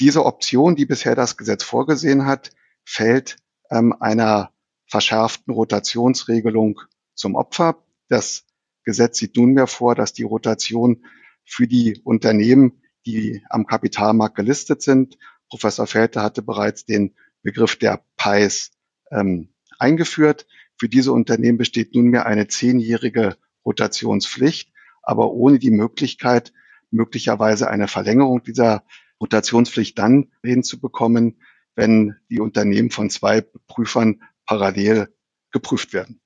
Diese 0.00 0.24
Option, 0.24 0.74
die 0.74 0.86
bisher 0.86 1.14
das 1.14 1.36
Gesetz 1.36 1.62
vorgesehen 1.62 2.26
hat, 2.26 2.50
fällt 2.84 3.36
ähm, 3.70 3.94
einer 4.00 4.50
verschärften 4.86 5.54
Rotationsregelung 5.54 6.80
zum 7.14 7.36
Opfer. 7.36 7.78
Das 8.08 8.44
Gesetz 8.82 9.18
sieht 9.18 9.36
nunmehr 9.36 9.68
vor, 9.68 9.94
dass 9.94 10.12
die 10.12 10.24
Rotation 10.24 11.04
für 11.44 11.68
die 11.68 12.00
Unternehmen, 12.02 12.82
die 13.06 13.44
am 13.50 13.66
Kapitalmarkt 13.66 14.34
gelistet 14.34 14.82
sind, 14.82 15.16
Professor 15.48 15.86
Felte 15.86 16.22
hatte 16.22 16.42
bereits 16.42 16.84
den 16.86 17.14
Begriff 17.42 17.76
der 17.76 18.02
PIs 18.16 18.72
ähm, 19.12 19.50
eingeführt. 19.78 20.46
Für 20.76 20.88
diese 20.88 21.12
Unternehmen 21.12 21.58
besteht 21.58 21.94
nunmehr 21.94 22.26
eine 22.26 22.48
zehnjährige 22.48 23.36
Rotationspflicht, 23.64 24.72
aber 25.04 25.30
ohne 25.32 25.58
die 25.58 25.70
Möglichkeit, 25.70 26.52
möglicherweise 26.90 27.68
eine 27.68 27.88
Verlängerung 27.88 28.42
dieser 28.42 28.84
Rotationspflicht 29.20 29.98
dann 29.98 30.30
hinzubekommen, 30.42 31.38
wenn 31.74 32.16
die 32.30 32.40
Unternehmen 32.40 32.90
von 32.90 33.10
zwei 33.10 33.40
Prüfern 33.66 34.22
parallel 34.46 35.08
geprüft 35.50 35.92
werden. 35.92 36.20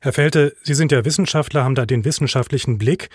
Herr 0.00 0.12
Felte, 0.12 0.54
Sie 0.62 0.74
sind 0.74 0.92
ja 0.92 1.04
Wissenschaftler, 1.04 1.64
haben 1.64 1.74
da 1.74 1.86
den 1.86 2.04
wissenschaftlichen 2.04 2.78
Blick. 2.78 3.08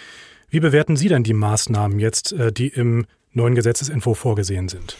Wie 0.49 0.59
bewerten 0.59 0.97
Sie 0.97 1.07
denn 1.07 1.23
die 1.23 1.33
Maßnahmen 1.33 1.99
jetzt, 1.99 2.33
äh, 2.33 2.51
die 2.51 2.67
im 2.67 3.05
neuen 3.31 3.55
Gesetzesentwurf 3.55 4.19
vorgesehen 4.19 4.67
sind? 4.67 4.97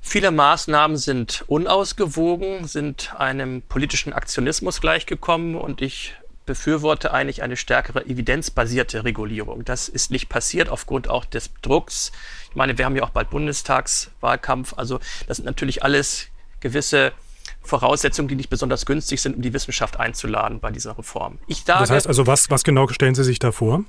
Viele 0.00 0.30
Maßnahmen 0.30 0.98
sind 0.98 1.44
unausgewogen, 1.46 2.66
sind 2.66 3.14
einem 3.18 3.62
politischen 3.62 4.12
Aktionismus 4.12 4.82
gleichgekommen 4.82 5.54
und 5.54 5.80
ich 5.80 6.14
befürworte 6.46 7.12
eigentlich 7.12 7.42
eine 7.42 7.56
stärkere 7.56 8.04
evidenzbasierte 8.06 9.04
Regulierung. 9.04 9.64
Das 9.64 9.88
ist 9.88 10.10
nicht 10.10 10.28
passiert 10.28 10.68
aufgrund 10.68 11.08
auch 11.08 11.24
des 11.24 11.50
Drucks. 11.62 12.12
Ich 12.50 12.56
meine, 12.56 12.76
wir 12.76 12.84
haben 12.84 12.96
ja 12.96 13.02
auch 13.02 13.10
bald 13.10 13.30
Bundestagswahlkampf. 13.30 14.74
Also 14.76 15.00
das 15.26 15.38
sind 15.38 15.46
natürlich 15.46 15.82
alles 15.82 16.26
gewisse 16.60 17.12
Voraussetzungen, 17.62 18.28
die 18.28 18.36
nicht 18.36 18.50
besonders 18.50 18.84
günstig 18.84 19.20
sind, 19.22 19.36
um 19.36 19.42
die 19.42 19.52
Wissenschaft 19.52 19.98
einzuladen 19.98 20.60
bei 20.60 20.70
dieser 20.70 20.98
Reform. 20.98 21.38
Ich 21.46 21.64
sage, 21.64 21.80
das 21.80 21.90
heißt 21.90 22.06
also, 22.06 22.26
was, 22.26 22.50
was 22.50 22.62
genau 22.62 22.86
stellen 22.88 23.14
Sie 23.14 23.24
sich 23.24 23.38
da 23.38 23.52
vor? 23.52 23.84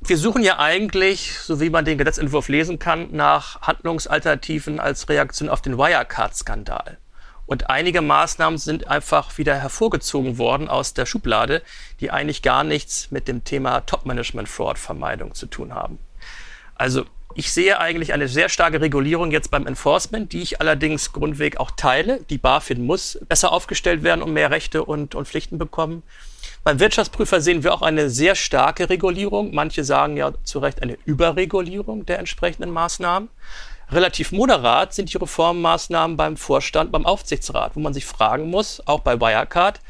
Wir 0.00 0.18
suchen 0.18 0.42
ja 0.42 0.58
eigentlich, 0.58 1.38
so 1.38 1.58
wie 1.58 1.70
man 1.70 1.86
den 1.86 1.96
Gesetzentwurf 1.96 2.48
lesen 2.48 2.78
kann, 2.78 3.08
nach 3.12 3.62
Handlungsalternativen 3.62 4.78
als 4.78 5.08
Reaktion 5.08 5.48
auf 5.48 5.62
den 5.62 5.78
Wirecard-Skandal. 5.78 6.98
Und 7.46 7.70
einige 7.70 8.02
Maßnahmen 8.02 8.58
sind 8.58 8.88
einfach 8.88 9.38
wieder 9.38 9.54
hervorgezogen 9.54 10.36
worden 10.36 10.68
aus 10.68 10.94
der 10.94 11.06
Schublade, 11.06 11.62
die 12.00 12.10
eigentlich 12.10 12.42
gar 12.42 12.64
nichts 12.64 13.10
mit 13.10 13.28
dem 13.28 13.44
Thema 13.44 13.80
Top-Management-Fraud-Vermeidung 13.82 15.34
zu 15.34 15.46
tun 15.46 15.72
haben. 15.72 15.98
Also 16.74 17.04
ich 17.38 17.52
sehe 17.52 17.78
eigentlich 17.78 18.14
eine 18.14 18.28
sehr 18.28 18.48
starke 18.48 18.80
Regulierung 18.80 19.30
jetzt 19.30 19.50
beim 19.50 19.66
Enforcement, 19.66 20.32
die 20.32 20.40
ich 20.40 20.60
allerdings 20.60 21.12
grundweg 21.12 21.58
auch 21.58 21.70
teile. 21.70 22.20
Die 22.30 22.38
BaFin 22.38 22.84
muss 22.84 23.18
besser 23.28 23.52
aufgestellt 23.52 24.02
werden 24.02 24.22
und 24.22 24.32
mehr 24.32 24.50
Rechte 24.50 24.82
und, 24.84 25.14
und 25.14 25.28
Pflichten 25.28 25.58
bekommen. 25.58 26.02
Beim 26.64 26.80
Wirtschaftsprüfer 26.80 27.40
sehen 27.40 27.62
wir 27.62 27.74
auch 27.74 27.82
eine 27.82 28.10
sehr 28.10 28.34
starke 28.34 28.88
Regulierung. 28.88 29.54
Manche 29.54 29.84
sagen 29.84 30.16
ja 30.16 30.32
zu 30.44 30.58
Recht 30.58 30.82
eine 30.82 30.96
Überregulierung 31.04 32.06
der 32.06 32.18
entsprechenden 32.18 32.70
Maßnahmen. 32.70 33.28
Relativ 33.90 34.32
moderat 34.32 34.94
sind 34.94 35.12
die 35.12 35.18
Reformmaßnahmen 35.18 36.16
beim 36.16 36.36
Vorstand, 36.36 36.90
beim 36.90 37.06
Aufsichtsrat, 37.06 37.76
wo 37.76 37.80
man 37.80 37.94
sich 37.94 38.04
fragen 38.04 38.50
muss, 38.50 38.82
auch 38.86 39.00
bei 39.00 39.20
Wirecard, 39.20 39.80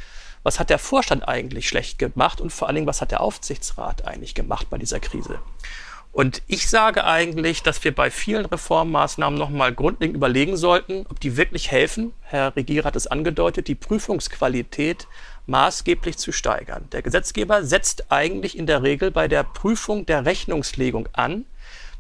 was 0.42 0.60
hat 0.60 0.70
der 0.70 0.78
Vorstand 0.78 1.26
eigentlich 1.26 1.68
schlecht 1.68 1.98
gemacht 1.98 2.40
und 2.40 2.52
vor 2.52 2.68
allen 2.68 2.76
Dingen, 2.76 2.86
was 2.86 3.00
hat 3.00 3.10
der 3.10 3.20
Aufsichtsrat 3.20 4.06
eigentlich 4.06 4.34
gemacht 4.34 4.68
bei 4.70 4.78
dieser 4.78 5.00
Krise? 5.00 5.40
Und 6.12 6.42
ich 6.46 6.70
sage 6.70 7.04
eigentlich, 7.04 7.62
dass 7.62 7.84
wir 7.84 7.94
bei 7.94 8.10
vielen 8.10 8.46
Reformmaßnahmen 8.46 9.38
nochmal 9.38 9.74
grundlegend 9.74 10.16
überlegen 10.16 10.56
sollten, 10.56 11.04
ob 11.10 11.20
die 11.20 11.36
wirklich 11.36 11.70
helfen. 11.70 12.14
Herr 12.22 12.56
Regierer 12.56 12.86
hat 12.86 12.96
es 12.96 13.06
angedeutet, 13.06 13.68
die 13.68 13.74
Prüfungsqualität 13.74 15.08
maßgeblich 15.46 16.16
zu 16.16 16.32
steigern. 16.32 16.88
Der 16.92 17.02
Gesetzgeber 17.02 17.64
setzt 17.64 18.10
eigentlich 18.10 18.56
in 18.56 18.66
der 18.66 18.82
Regel 18.82 19.10
bei 19.10 19.28
der 19.28 19.44
Prüfung 19.44 20.06
der 20.06 20.24
Rechnungslegung 20.24 21.08
an. 21.12 21.44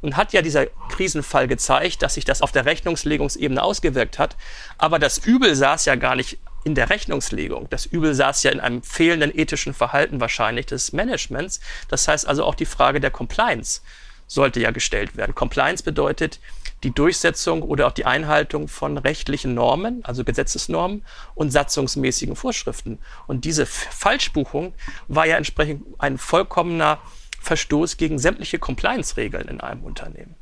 Und 0.02 0.16
hat 0.16 0.32
ja 0.32 0.42
dieser 0.42 0.66
Krisenfall 0.90 1.48
gezeigt, 1.48 2.02
dass 2.02 2.14
sich 2.14 2.24
das 2.24 2.42
auf 2.42 2.52
der 2.52 2.64
Rechnungslegungsebene 2.64 3.62
ausgewirkt 3.62 4.18
hat. 4.18 4.36
Aber 4.78 4.98
das 4.98 5.18
Übel 5.18 5.54
saß 5.54 5.84
ja 5.84 5.94
gar 5.94 6.16
nicht 6.16 6.38
in 6.64 6.74
der 6.74 6.90
Rechnungslegung. 6.90 7.68
Das 7.70 7.86
Übel 7.86 8.14
saß 8.14 8.42
ja 8.42 8.50
in 8.50 8.60
einem 8.60 8.82
fehlenden 8.82 9.36
ethischen 9.36 9.72
Verhalten 9.72 10.20
wahrscheinlich 10.20 10.66
des 10.66 10.92
Managements. 10.92 11.60
Das 11.88 12.08
heißt 12.08 12.26
also 12.26 12.44
auch 12.44 12.56
die 12.56 12.66
Frage 12.66 13.00
der 13.00 13.10
Compliance 13.10 13.82
sollte 14.26 14.60
ja 14.60 14.72
gestellt 14.72 15.16
werden. 15.16 15.34
Compliance 15.34 15.84
bedeutet 15.84 16.40
die 16.82 16.90
Durchsetzung 16.90 17.62
oder 17.62 17.86
auch 17.86 17.92
die 17.92 18.04
Einhaltung 18.04 18.68
von 18.68 18.98
rechtlichen 18.98 19.54
Normen, 19.54 20.04
also 20.04 20.24
Gesetzesnormen 20.24 21.04
und 21.34 21.50
satzungsmäßigen 21.50 22.36
Vorschriften. 22.36 22.98
Und 23.26 23.44
diese 23.44 23.66
Falschbuchung 23.66 24.74
war 25.08 25.26
ja 25.26 25.36
entsprechend 25.36 25.84
ein 25.98 26.18
vollkommener 26.18 26.98
Verstoß 27.46 27.96
gegen 27.96 28.18
sämtliche 28.18 28.58
Compliance-Regeln 28.58 29.48
in 29.48 29.60
einem 29.60 29.82
Unternehmen. 29.84 30.34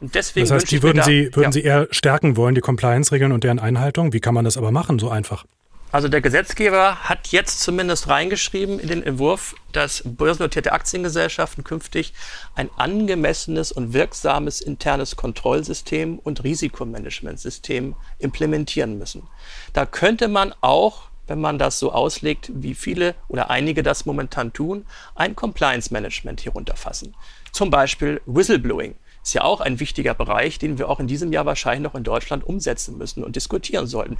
Und 0.00 0.16
deswegen 0.16 0.48
das 0.48 0.62
heißt, 0.62 0.70
die 0.72 0.82
würden, 0.82 0.98
da, 0.98 1.04
Sie, 1.04 1.26
würden 1.32 1.44
ja. 1.44 1.52
Sie 1.52 1.62
eher 1.62 1.86
stärken 1.92 2.36
wollen, 2.36 2.56
die 2.56 2.60
Compliance-Regeln 2.60 3.30
und 3.30 3.44
deren 3.44 3.60
Einhaltung? 3.60 4.12
Wie 4.12 4.18
kann 4.18 4.34
man 4.34 4.44
das 4.44 4.56
aber 4.56 4.72
machen, 4.72 4.98
so 4.98 5.08
einfach? 5.08 5.44
Also 5.92 6.08
der 6.08 6.22
Gesetzgeber 6.22 7.04
hat 7.04 7.28
jetzt 7.28 7.60
zumindest 7.60 8.08
reingeschrieben 8.08 8.80
in 8.80 8.88
den 8.88 9.02
Entwurf, 9.02 9.54
dass 9.72 10.02
börsennotierte 10.04 10.72
Aktiengesellschaften 10.72 11.64
künftig 11.64 12.14
ein 12.54 12.70
angemessenes 12.76 13.70
und 13.70 13.92
wirksames 13.92 14.62
internes 14.62 15.16
Kontrollsystem 15.16 16.18
und 16.18 16.42
Risikomanagementsystem 16.42 17.94
implementieren 18.18 18.98
müssen. 18.98 19.28
Da 19.74 19.84
könnte 19.86 20.28
man 20.28 20.54
auch 20.62 21.11
wenn 21.26 21.40
man 21.40 21.58
das 21.58 21.78
so 21.78 21.92
auslegt, 21.92 22.50
wie 22.54 22.74
viele 22.74 23.14
oder 23.28 23.50
einige 23.50 23.82
das 23.82 24.06
momentan 24.06 24.52
tun, 24.52 24.86
ein 25.14 25.36
Compliance 25.36 25.92
Management 25.92 26.40
hier 26.40 26.52
runterfassen. 26.52 27.14
Zum 27.52 27.70
Beispiel 27.70 28.20
Whistleblowing 28.26 28.94
ist 29.22 29.34
ja 29.34 29.44
auch 29.44 29.60
ein 29.60 29.78
wichtiger 29.78 30.14
Bereich, 30.14 30.58
den 30.58 30.78
wir 30.78 30.88
auch 30.88 30.98
in 30.98 31.06
diesem 31.06 31.32
Jahr 31.32 31.46
wahrscheinlich 31.46 31.82
noch 31.82 31.94
in 31.94 32.02
Deutschland 32.02 32.44
umsetzen 32.44 32.98
müssen 32.98 33.22
und 33.22 33.36
diskutieren 33.36 33.86
sollten. 33.86 34.16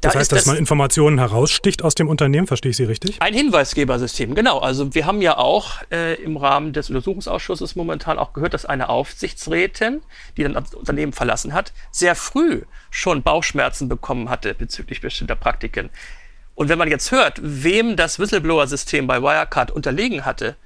Da 0.00 0.08
das 0.08 0.16
heißt, 0.16 0.32
dass 0.32 0.40
das 0.40 0.46
man 0.46 0.56
Informationen 0.56 1.18
heraussticht 1.18 1.82
aus 1.82 1.94
dem 1.94 2.08
Unternehmen, 2.08 2.46
verstehe 2.46 2.70
ich 2.70 2.76
Sie 2.76 2.84
richtig? 2.84 3.20
Ein 3.20 3.34
Hinweisgebersystem, 3.34 4.34
genau. 4.34 4.58
Also 4.58 4.94
wir 4.94 5.06
haben 5.06 5.20
ja 5.20 5.36
auch 5.36 5.72
äh, 5.90 6.14
im 6.22 6.36
Rahmen 6.36 6.72
des 6.72 6.88
Untersuchungsausschusses 6.90 7.74
momentan 7.74 8.18
auch 8.18 8.32
gehört, 8.32 8.54
dass 8.54 8.64
eine 8.64 8.88
Aufsichtsrätin, 8.88 10.02
die 10.36 10.44
dann 10.44 10.54
das 10.54 10.74
Unternehmen 10.74 11.12
verlassen 11.12 11.52
hat, 11.52 11.72
sehr 11.90 12.14
früh 12.14 12.62
schon 12.90 13.22
Bauchschmerzen 13.22 13.88
bekommen 13.88 14.30
hatte 14.30 14.54
bezüglich 14.54 15.00
bestimmter 15.00 15.36
Praktiken. 15.36 15.90
Und 16.54 16.68
wenn 16.68 16.78
man 16.78 16.88
jetzt 16.88 17.10
hört, 17.10 17.40
wem 17.42 17.96
das 17.96 18.18
Whistleblower-System 18.18 19.06
bei 19.06 19.22
Wirecard 19.22 19.70
unterlegen 19.70 20.24
hatte, 20.24 20.56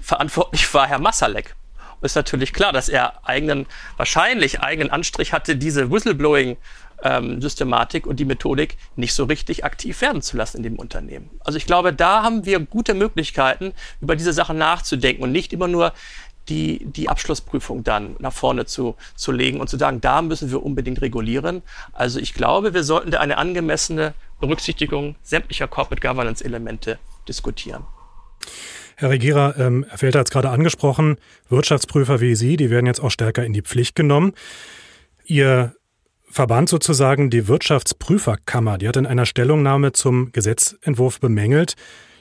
verantwortlich 0.00 0.72
war 0.74 0.86
Herr 0.86 0.98
Massalek 1.00 1.54
ist 2.02 2.16
natürlich 2.16 2.52
klar, 2.52 2.72
dass 2.72 2.88
er 2.88 3.26
eigenen, 3.28 3.66
wahrscheinlich 3.96 4.60
eigenen 4.60 4.90
Anstrich 4.90 5.32
hatte, 5.32 5.56
diese 5.56 5.90
Whistleblowing 5.90 6.56
ähm, 7.02 7.40
Systematik 7.40 8.06
und 8.06 8.20
die 8.20 8.24
Methodik 8.24 8.76
nicht 8.96 9.14
so 9.14 9.24
richtig 9.24 9.64
aktiv 9.64 10.00
werden 10.00 10.22
zu 10.22 10.36
lassen 10.36 10.58
in 10.58 10.62
dem 10.62 10.78
Unternehmen. 10.78 11.30
Also 11.40 11.56
ich 11.56 11.66
glaube, 11.66 11.92
da 11.92 12.22
haben 12.22 12.44
wir 12.44 12.60
gute 12.60 12.94
Möglichkeiten, 12.94 13.72
über 14.00 14.16
diese 14.16 14.32
Sachen 14.32 14.58
nachzudenken 14.58 15.22
und 15.22 15.32
nicht 15.32 15.52
immer 15.52 15.68
nur 15.68 15.92
die, 16.48 16.84
die 16.84 17.08
Abschlussprüfung 17.08 17.84
dann 17.84 18.16
nach 18.18 18.32
vorne 18.32 18.66
zu, 18.66 18.96
zu 19.14 19.30
legen 19.32 19.60
und 19.60 19.68
zu 19.68 19.78
sagen, 19.78 20.00
da 20.00 20.20
müssen 20.20 20.50
wir 20.50 20.62
unbedingt 20.62 21.00
regulieren. 21.00 21.62
Also 21.92 22.18
ich 22.18 22.34
glaube, 22.34 22.74
wir 22.74 22.82
sollten 22.82 23.10
da 23.10 23.20
eine 23.20 23.38
angemessene 23.38 24.14
Berücksichtigung 24.40 25.16
sämtlicher 25.22 25.68
Corporate 25.68 26.06
Governance 26.06 26.44
Elemente 26.44 26.98
diskutieren. 27.28 27.84
Herr 28.96 29.10
Regierer, 29.10 29.54
ähm, 29.58 29.86
Herr 29.88 29.98
Felter 29.98 30.18
hat 30.18 30.26
es 30.26 30.30
gerade 30.30 30.50
angesprochen, 30.50 31.16
Wirtschaftsprüfer 31.48 32.20
wie 32.20 32.34
Sie, 32.34 32.56
die 32.56 32.68
werden 32.68 32.86
jetzt 32.86 33.00
auch 33.00 33.10
stärker 33.10 33.44
in 33.44 33.52
die 33.52 33.62
Pflicht 33.62 33.94
genommen. 33.94 34.32
Ihr 35.24 35.74
Verband 36.30 36.68
sozusagen, 36.68 37.28
die 37.28 37.48
Wirtschaftsprüferkammer, 37.48 38.78
die 38.78 38.88
hat 38.88 38.96
in 38.96 39.06
einer 39.06 39.26
Stellungnahme 39.26 39.92
zum 39.92 40.30
Gesetzentwurf 40.32 41.20
bemängelt, 41.20 41.74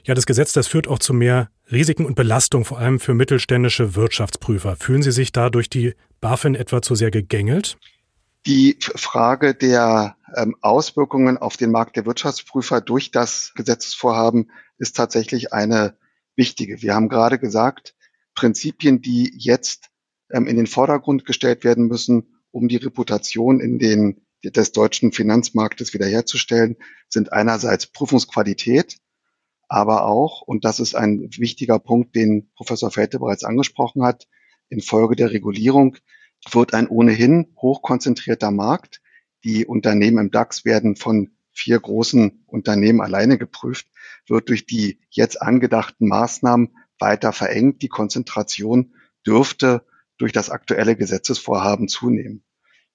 ja, 0.06 0.16
das 0.16 0.26
Gesetz, 0.26 0.54
das 0.54 0.68
führt 0.68 0.88
auch 0.88 1.00
zu 1.00 1.14
mehr 1.14 1.50
Risiken 1.72 2.06
und 2.06 2.16
Belastung, 2.16 2.66
vor 2.66 2.80
allem 2.80 3.00
für 3.00 3.14
mittelständische 3.14 3.96
Wirtschaftsprüfer. 3.96 4.76
Fühlen 4.76 5.04
Sie 5.04 5.12
sich 5.12 5.32
da 5.32 5.50
durch 5.50 5.70
die 5.70 5.94
BaFin 6.20 6.56
etwa 6.56 6.82
zu 6.82 6.96
sehr 6.96 7.12
gegängelt? 7.12 7.78
Die 8.46 8.78
Frage 8.96 9.54
der 9.54 10.16
ähm, 10.36 10.56
Auswirkungen 10.62 11.38
auf 11.38 11.58
den 11.58 11.72
Markt 11.72 11.96
der 11.96 12.06
Wirtschaftsprüfer 12.06 12.82
durch 12.82 13.12
das 13.12 13.52
Gesetzesvorhaben 13.56 14.50
ist 14.78 14.96
tatsächlich 14.96 15.54
eine 15.54 15.98
wichtige. 16.36 16.82
Wir 16.82 16.96
haben 16.96 17.10
gerade 17.10 17.38
gesagt, 17.38 17.96
Prinzipien, 18.34 19.02
die 19.02 19.32
jetzt 19.38 19.90
ähm, 20.32 20.48
in 20.48 20.56
den 20.56 20.68
Vordergrund 20.68 21.26
gestellt 21.26 21.64
werden 21.64 21.88
müssen, 21.88 22.39
um 22.60 22.68
die 22.68 22.76
Reputation 22.76 23.62
in 23.62 23.80
den, 23.80 24.22
des 24.44 24.74
deutschen 24.74 25.14
Finanzmarktes 25.14 25.94
wiederherzustellen, 25.94 26.76
sind 27.08 27.32
einerseits 27.32 27.88
Prüfungsqualität, 27.88 28.98
aber 29.70 30.06
auch, 30.06 30.42
und 30.42 30.66
das 30.66 30.82
ist 30.82 30.94
ein 30.94 31.30
wichtiger 31.38 31.80
Punkt, 31.80 32.16
den 32.16 32.52
Professor 32.56 32.92
Felte 32.92 33.20
bereits 33.20 33.46
angesprochen 33.46 34.04
hat, 34.04 34.28
infolge 34.68 35.16
der 35.16 35.32
Regulierung 35.32 35.96
wird 36.52 36.74
ein 36.74 36.88
ohnehin 36.88 37.54
hochkonzentrierter 37.58 38.52
Markt. 38.52 39.02
Die 39.46 39.66
Unternehmen 39.66 40.18
im 40.18 40.32
DAX 40.32 40.66
werden 40.66 40.96
von 40.98 41.32
vier 41.54 41.80
großen 41.80 42.44
Unternehmen 42.46 43.02
alleine 43.02 43.38
geprüft, 43.38 43.88
wird 44.28 44.50
durch 44.50 44.66
die 44.66 45.00
jetzt 45.10 45.42
angedachten 45.42 46.08
Maßnahmen 46.08 46.76
weiter 47.00 47.32
verengt. 47.32 47.82
Die 47.82 47.90
Konzentration 47.90 48.94
dürfte 49.26 49.86
durch 50.18 50.34
das 50.34 50.50
aktuelle 50.50 50.96
Gesetzesvorhaben 50.96 51.88
zunehmen. 51.88 52.44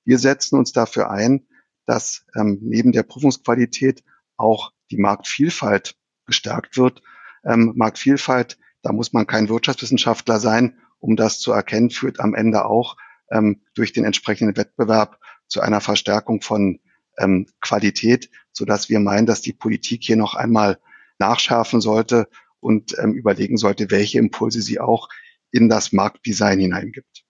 Wir 0.05 0.19
setzen 0.19 0.59
uns 0.59 0.73
dafür 0.73 1.11
ein, 1.11 1.47
dass 1.87 2.25
ähm, 2.37 2.59
neben 2.63 2.93
der 2.93 3.03
Prüfungsqualität 3.03 4.03
auch 4.37 4.73
die 4.91 4.99
Marktvielfalt 4.99 5.97
gestärkt 6.27 6.77
wird. 6.77 7.03
Ähm, 7.45 7.73
Marktvielfalt, 7.77 8.59
da 8.83 8.93
muss 8.93 9.13
man 9.13 9.27
kein 9.27 9.49
Wirtschaftswissenschaftler 9.49 10.41
sein, 10.41 10.79
um 10.99 11.17
das 11.17 11.41
zu 11.41 11.53
erkennen, 11.53 11.91
führt 11.91 12.21
am 12.21 12.35
Ende 12.35 12.65
auch 12.65 12.97
ähm, 13.31 13.63
durch 13.75 13.93
den 13.93 14.05
entsprechenden 14.05 14.57
Wettbewerb 14.57 15.19
zu 15.49 15.61
einer 15.61 15.81
Verstärkung 15.81 16.41
von 16.41 16.81
ähm, 17.19 17.47
Qualität, 17.61 18.31
so 18.53 18.65
dass 18.65 18.89
wir 18.89 19.01
meinen, 19.01 19.27
dass 19.27 19.43
die 19.43 19.53
Politik 19.53 20.03
hier 20.05 20.17
noch 20.17 20.35
einmal 20.35 20.79
nachschärfen 21.19 21.81
sollte 21.81 22.29
und 22.61 22.97
ähm, 22.99 23.13
überlegen 23.13 23.57
sollte, 23.57 23.91
welche 23.91 24.19
Impulse 24.19 24.63
sie 24.63 24.81
auch 24.81 25.09
in 25.51 25.69
das 25.69 25.93
Marktdesign 25.93 26.59
hineingibt. 26.59 27.24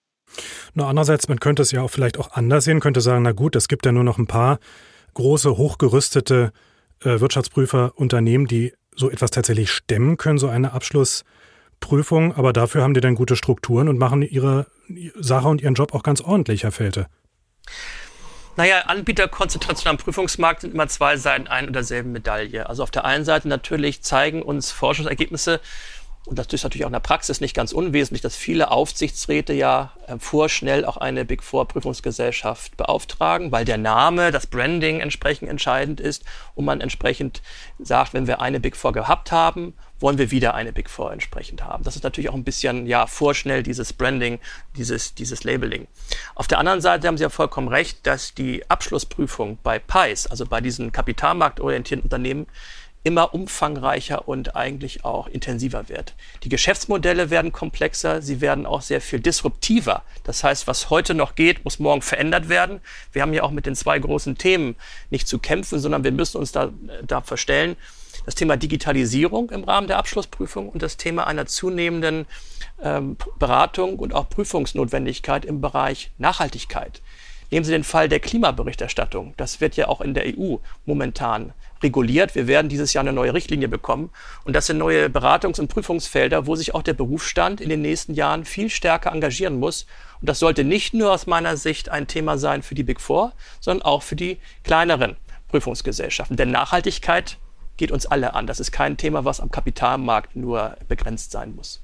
Na, 0.73 0.87
andererseits, 0.87 1.27
man 1.27 1.39
könnte 1.39 1.61
es 1.61 1.71
ja 1.71 1.81
auch 1.81 1.91
vielleicht 1.91 2.17
auch 2.17 2.31
anders 2.31 2.65
sehen, 2.65 2.79
könnte 2.79 3.01
sagen, 3.01 3.23
na 3.23 3.31
gut, 3.31 3.55
es 3.55 3.67
gibt 3.67 3.85
ja 3.85 3.91
nur 3.91 4.03
noch 4.03 4.17
ein 4.17 4.27
paar 4.27 4.59
große, 5.13 5.57
hochgerüstete 5.57 6.51
äh, 7.01 7.19
Wirtschaftsprüfer, 7.19 7.93
Unternehmen, 7.95 8.47
die 8.47 8.73
so 8.95 9.09
etwas 9.09 9.31
tatsächlich 9.31 9.71
stemmen 9.71 10.17
können, 10.17 10.37
so 10.37 10.47
eine 10.47 10.73
Abschlussprüfung, 10.73 12.35
aber 12.35 12.53
dafür 12.53 12.83
haben 12.83 12.93
die 12.93 13.01
dann 13.01 13.15
gute 13.15 13.35
Strukturen 13.35 13.89
und 13.89 13.97
machen 13.97 14.21
ihre 14.21 14.67
Sache 15.19 15.47
und 15.47 15.61
ihren 15.61 15.75
Job 15.75 15.93
auch 15.93 16.03
ganz 16.03 16.21
ordentlich, 16.21 16.63
Herr 16.63 16.71
Felte. 16.71 17.07
Naja, 18.57 18.83
Anbieterkonzentration 18.85 19.89
am 19.89 19.97
Prüfungsmarkt 19.97 20.61
sind 20.61 20.73
immer 20.73 20.87
zwei 20.87 21.17
Seiten 21.17 21.47
ein 21.47 21.67
und 21.67 21.73
derselben 21.73 22.13
Medaille. 22.13 22.69
Also 22.69 22.83
auf 22.83 22.91
der 22.91 23.03
einen 23.03 23.25
Seite 23.25 23.49
natürlich 23.49 24.01
zeigen 24.01 24.41
uns 24.41 24.71
Forschungsergebnisse, 24.71 25.59
und 26.25 26.39
das 26.39 26.47
ist 26.47 26.63
natürlich 26.63 26.85
auch 26.85 26.89
in 26.89 26.93
der 26.93 26.99
Praxis 26.99 27.39
nicht 27.39 27.55
ganz 27.55 27.71
unwesentlich, 27.71 28.21
dass 28.21 28.35
viele 28.35 28.71
Aufsichtsräte 28.71 29.53
ja 29.53 29.93
äh, 30.07 30.17
vorschnell 30.17 30.83
auch 30.83 30.97
eine 30.97 31.23
Big 31.23 31.43
Four 31.43 31.67
Prüfungsgesellschaft 31.67 32.77
beauftragen, 32.77 33.51
weil 33.51 33.63
der 33.63 33.77
Name, 33.77 34.31
das 34.31 34.47
Branding 34.47 35.01
entsprechend 35.01 35.49
entscheidend 35.49 35.99
ist 35.99 36.23
und 36.55 36.65
man 36.65 36.81
entsprechend 36.81 37.43
sagt, 37.77 38.13
wenn 38.13 38.25
wir 38.25 38.41
eine 38.41 38.59
Big 38.59 38.75
Four 38.75 38.91
gehabt 38.91 39.31
haben, 39.31 39.75
wollen 39.99 40.17
wir 40.17 40.31
wieder 40.31 40.55
eine 40.55 40.73
Big 40.73 40.89
Four 40.89 41.13
entsprechend 41.13 41.63
haben. 41.63 41.83
Das 41.83 41.95
ist 41.95 42.03
natürlich 42.03 42.29
auch 42.29 42.35
ein 42.35 42.43
bisschen 42.43 42.87
ja 42.87 43.05
vorschnell 43.05 43.61
dieses 43.61 43.93
Branding, 43.93 44.39
dieses 44.75 45.13
dieses 45.13 45.43
Labeling. 45.43 45.87
Auf 46.33 46.47
der 46.47 46.57
anderen 46.57 46.81
Seite 46.81 47.07
haben 47.07 47.17
Sie 47.17 47.23
ja 47.23 47.29
vollkommen 47.29 47.67
recht, 47.67 48.05
dass 48.07 48.33
die 48.33 48.67
Abschlussprüfung 48.69 49.59
bei 49.61 49.77
PIEs, 49.77 50.27
also 50.27 50.45
bei 50.45 50.59
diesen 50.59 50.91
kapitalmarktorientierten 50.91 52.03
Unternehmen, 52.03 52.47
immer 53.05 53.35
umfangreicher 53.35 54.27
und 54.27 54.55
eigentlich 54.55 55.05
auch 55.05 55.27
intensiver 55.27 55.89
wird. 55.89 56.15
Die 56.43 56.49
Geschäftsmodelle 56.49 57.29
werden 57.29 57.51
komplexer, 57.51 58.23
sie 58.23 58.41
werden 58.41 58.65
auch 58.65 58.81
sehr 58.81 58.99
viel 58.99 59.19
disruptiver. 59.19 60.03
Das 60.23 60.43
heißt, 60.43 60.65
was 60.65 60.89
heute 60.89 61.13
noch 61.13 61.35
geht, 61.35 61.63
muss 61.63 61.77
morgen 61.77 62.01
verändert 62.01 62.49
werden. 62.49 62.81
Wir 63.13 63.21
haben 63.21 63.33
ja 63.33 63.43
auch 63.43 63.51
mit 63.51 63.67
den 63.67 63.75
zwei 63.75 63.99
großen 63.99 64.39
Themen 64.39 64.75
nicht 65.11 65.27
zu 65.27 65.37
kämpfen, 65.37 65.79
sondern 65.79 66.03
wir 66.03 66.11
müssen 66.11 66.37
uns 66.37 66.51
da, 66.51 66.73
da 67.03 67.21
verstellen. 67.21 67.75
Das 68.25 68.33
Thema 68.33 68.57
Digitalisierung 68.57 69.51
im 69.51 69.65
Rahmen 69.65 69.87
der 69.87 69.99
Abschlussprüfung 69.99 70.67
und 70.69 70.81
das 70.81 70.97
Thema 70.97 71.27
einer 71.27 71.45
zunehmenden 71.45 72.25
ähm, 72.81 73.17
Beratung 73.37 73.99
und 73.99 74.15
auch 74.15 74.29
Prüfungsnotwendigkeit 74.29 75.45
im 75.45 75.61
Bereich 75.61 76.09
Nachhaltigkeit. 76.17 77.03
Nehmen 77.55 77.63
Sie 77.63 77.71
den 77.71 77.85
Fall 77.85 78.09
der 78.09 78.19
Klimaberichterstattung. 78.19 79.33
Das 79.37 79.61
wird 79.61 79.77
ja 79.77 79.87
auch 79.87 80.01
in 80.01 80.13
der 80.13 80.25
EU 80.25 80.57
momentan 80.83 81.53
reguliert. 81.81 82.35
Wir 82.35 82.47
werden 82.47 82.67
dieses 82.67 82.91
Jahr 82.91 83.01
eine 83.01 83.13
neue 83.13 83.33
Richtlinie 83.33 83.69
bekommen. 83.69 84.09
Und 84.43 84.57
das 84.57 84.65
sind 84.65 84.77
neue 84.77 85.07
Beratungs- 85.07 85.61
und 85.61 85.69
Prüfungsfelder, 85.69 86.47
wo 86.47 86.57
sich 86.57 86.75
auch 86.75 86.83
der 86.83 86.95
Berufsstand 86.95 87.61
in 87.61 87.69
den 87.69 87.81
nächsten 87.81 88.13
Jahren 88.13 88.43
viel 88.43 88.69
stärker 88.69 89.13
engagieren 89.13 89.57
muss. 89.57 89.85
Und 90.19 90.27
das 90.27 90.39
sollte 90.39 90.65
nicht 90.65 90.93
nur 90.93 91.13
aus 91.13 91.27
meiner 91.27 91.55
Sicht 91.55 91.87
ein 91.87 92.07
Thema 92.07 92.37
sein 92.37 92.61
für 92.61 92.75
die 92.75 92.83
Big 92.83 92.99
Four, 92.99 93.31
sondern 93.61 93.85
auch 93.85 94.03
für 94.03 94.17
die 94.17 94.37
kleineren 94.65 95.15
Prüfungsgesellschaften. 95.47 96.35
Denn 96.35 96.51
Nachhaltigkeit 96.51 97.37
geht 97.77 97.89
uns 97.89 98.05
alle 98.05 98.33
an. 98.33 98.47
Das 98.47 98.59
ist 98.59 98.73
kein 98.73 98.97
Thema, 98.97 99.23
was 99.23 99.39
am 99.39 99.49
Kapitalmarkt 99.49 100.35
nur 100.35 100.75
begrenzt 100.89 101.31
sein 101.31 101.55
muss. 101.55 101.81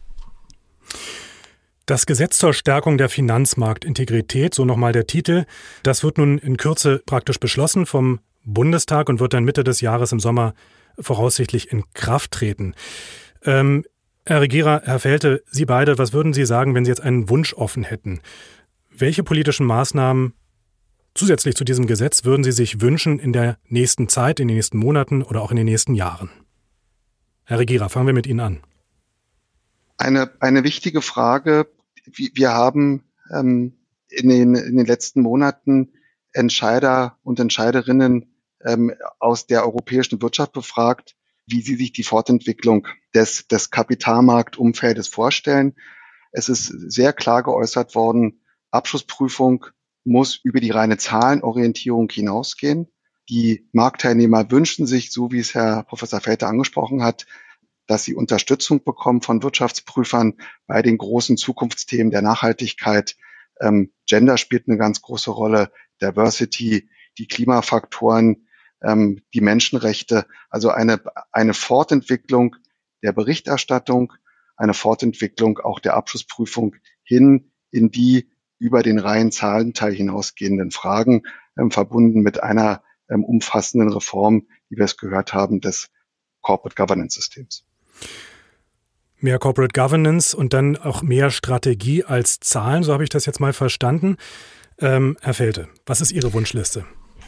Das 1.92 2.06
Gesetz 2.06 2.38
zur 2.38 2.54
Stärkung 2.54 2.98
der 2.98 3.10
Finanzmarktintegrität, 3.10 4.56
so 4.56 4.64
nochmal 4.64 4.94
der 4.94 5.08
Titel, 5.08 5.44
das 5.84 6.06
wird 6.06 6.20
nun 6.20 6.38
in 6.38 6.56
Kürze 6.56 7.04
praktisch 7.06 7.38
beschlossen 7.38 7.86
vom 7.86 8.22
Bundestag 8.46 9.10
und 9.10 9.20
wird 9.20 9.34
dann 9.34 9.44
Mitte 9.44 9.66
des 9.66 9.82
Jahres 9.82 10.14
im 10.14 10.22
Sommer 10.22 10.54
voraussichtlich 10.98 11.70
in 11.70 11.84
Kraft 11.94 12.32
treten. 12.32 12.76
Ähm, 13.44 13.84
Herr 14.26 14.40
Regierer, 14.40 14.84
Herr 14.86 15.00
Felte, 15.00 15.44
Sie 15.52 15.66
beide, 15.66 15.98
was 15.98 16.14
würden 16.14 16.32
Sie 16.32 16.46
sagen, 16.46 16.76
wenn 16.76 16.86
Sie 16.86 16.92
jetzt 16.92 17.02
einen 17.02 17.28
Wunsch 17.28 17.54
offen 17.56 17.84
hätten? 17.84 18.22
Welche 18.90 19.24
politischen 19.24 19.66
Maßnahmen 19.66 20.34
zusätzlich 21.14 21.56
zu 21.56 21.66
diesem 21.66 21.88
Gesetz 21.88 22.24
würden 22.24 22.46
Sie 22.46 22.54
sich 22.54 22.80
wünschen 22.80 23.20
in 23.20 23.34
der 23.34 23.58
nächsten 23.68 24.08
Zeit, 24.08 24.40
in 24.40 24.48
den 24.48 24.56
nächsten 24.56 24.78
Monaten 24.78 25.24
oder 25.24 25.42
auch 25.42 25.52
in 25.52 25.58
den 25.58 25.66
nächsten 25.66 25.96
Jahren? 25.96 26.30
Herr 27.44 27.60
Regierer, 27.60 27.90
fangen 27.90 28.08
wir 28.08 28.14
mit 28.14 28.28
Ihnen 28.28 28.40
an. 28.40 28.62
Eine, 29.98 30.32
eine 30.40 30.64
wichtige 30.64 31.02
Frage. 31.02 31.68
Wir 32.06 32.52
haben 32.52 33.04
ähm, 33.34 33.78
in, 34.10 34.30
den, 34.30 34.56
in 34.56 34.78
den 34.78 34.86
letzten 34.86 35.22
Monaten 35.22 35.94
Entscheider 36.34 37.18
und 37.24 37.40
Entscheiderinnen 37.40 38.34
ähm, 38.64 38.94
aus 39.20 39.48
der 39.48 39.66
europäischen 39.66 40.22
Wirtschaft 40.22 40.54
befragt, 40.54 41.16
wie 41.48 41.62
sie 41.62 41.76
sich 41.76 41.92
die 41.92 42.04
Fortentwicklung 42.04 42.88
des, 43.14 43.48
des 43.48 43.70
Kapitalmarktumfeldes 43.72 45.08
vorstellen. 45.08 45.76
Es 46.32 46.50
ist 46.50 46.68
sehr 46.68 47.14
klar 47.14 47.44
geäußert 47.44 47.96
worden, 47.96 48.42
Abschlussprüfung 48.72 49.66
muss 50.04 50.40
über 50.44 50.60
die 50.60 50.72
reine 50.72 50.98
Zahlenorientierung 50.98 52.10
hinausgehen. 52.10 52.88
Die 53.30 53.68
Marktteilnehmer 53.72 54.50
wünschen 54.50 54.88
sich, 54.88 55.12
so 55.12 55.32
wie 55.32 55.40
es 55.40 55.54
Herr 55.54 55.84
Professor 55.84 56.22
Felter 56.22 56.48
angesprochen 56.48 57.04
hat, 57.04 57.26
dass 57.92 58.06
sie 58.06 58.16
Unterstützung 58.16 58.86
bekommen 58.86 59.22
von 59.22 59.44
Wirtschaftsprüfern 59.44 60.36
bei 60.66 60.82
den 60.82 60.98
großen 60.98 61.36
Zukunftsthemen 61.36 62.10
der 62.10 62.22
Nachhaltigkeit. 62.22 63.18
Ähm, 63.60 63.92
Gender 64.08 64.38
spielt 64.38 64.70
eine 64.70 64.78
ganz 64.78 65.02
große 65.02 65.30
Rolle, 65.30 65.74
Diversity, 66.02 66.90
die 67.18 67.28
Klimafaktoren, 67.28 68.48
ähm, 68.82 69.22
die 69.34 69.42
Menschenrechte, 69.42 70.26
also 70.50 70.70
eine, 70.70 71.02
eine 71.34 71.54
Fortentwicklung 71.54 72.56
der 73.04 73.12
Berichterstattung, 73.12 74.14
eine 74.56 74.74
Fortentwicklung 74.74 75.60
auch 75.60 75.80
der 75.80 75.96
Abschlussprüfung 75.96 76.78
hin 77.04 77.52
in 77.72 77.92
die 77.92 78.32
über 78.58 78.84
den 78.84 79.00
reinen 79.00 79.34
Zahlenteil 79.34 79.94
hinausgehenden 79.94 80.72
Fragen, 80.72 81.24
ähm, 81.60 81.72
verbunden 81.72 82.22
mit 82.22 82.42
einer 82.42 82.84
ähm, 83.10 83.26
umfassenden 83.26 83.92
Reform, 83.92 84.48
wie 84.70 84.78
wir 84.78 84.86
es 84.86 84.96
gehört 84.96 85.34
haben, 85.34 85.60
des 85.60 85.90
Corporate 86.40 86.76
Governance 86.76 87.16
Systems. 87.16 87.66
Mehr 89.20 89.38
Corporate 89.38 89.80
Governance 89.80 90.36
und 90.36 90.54
dann 90.54 90.78
auch 90.78 91.04
mehr 91.04 91.30
Strategie 91.30 92.04
als 92.04 92.40
Zahlen, 92.40 92.84
so 92.84 92.94
habe 92.94 93.04
ich 93.04 93.10
das 93.10 93.26
jetzt 93.26 93.40
mal 93.40 93.54
verstanden. 93.54 94.18
Ähm, 94.80 95.16
Herr 95.22 95.36
Felte, 95.36 95.68
was 95.86 96.02
ist 96.02 96.12
Ihre 96.12 96.34
Wunschliste? 96.34 96.86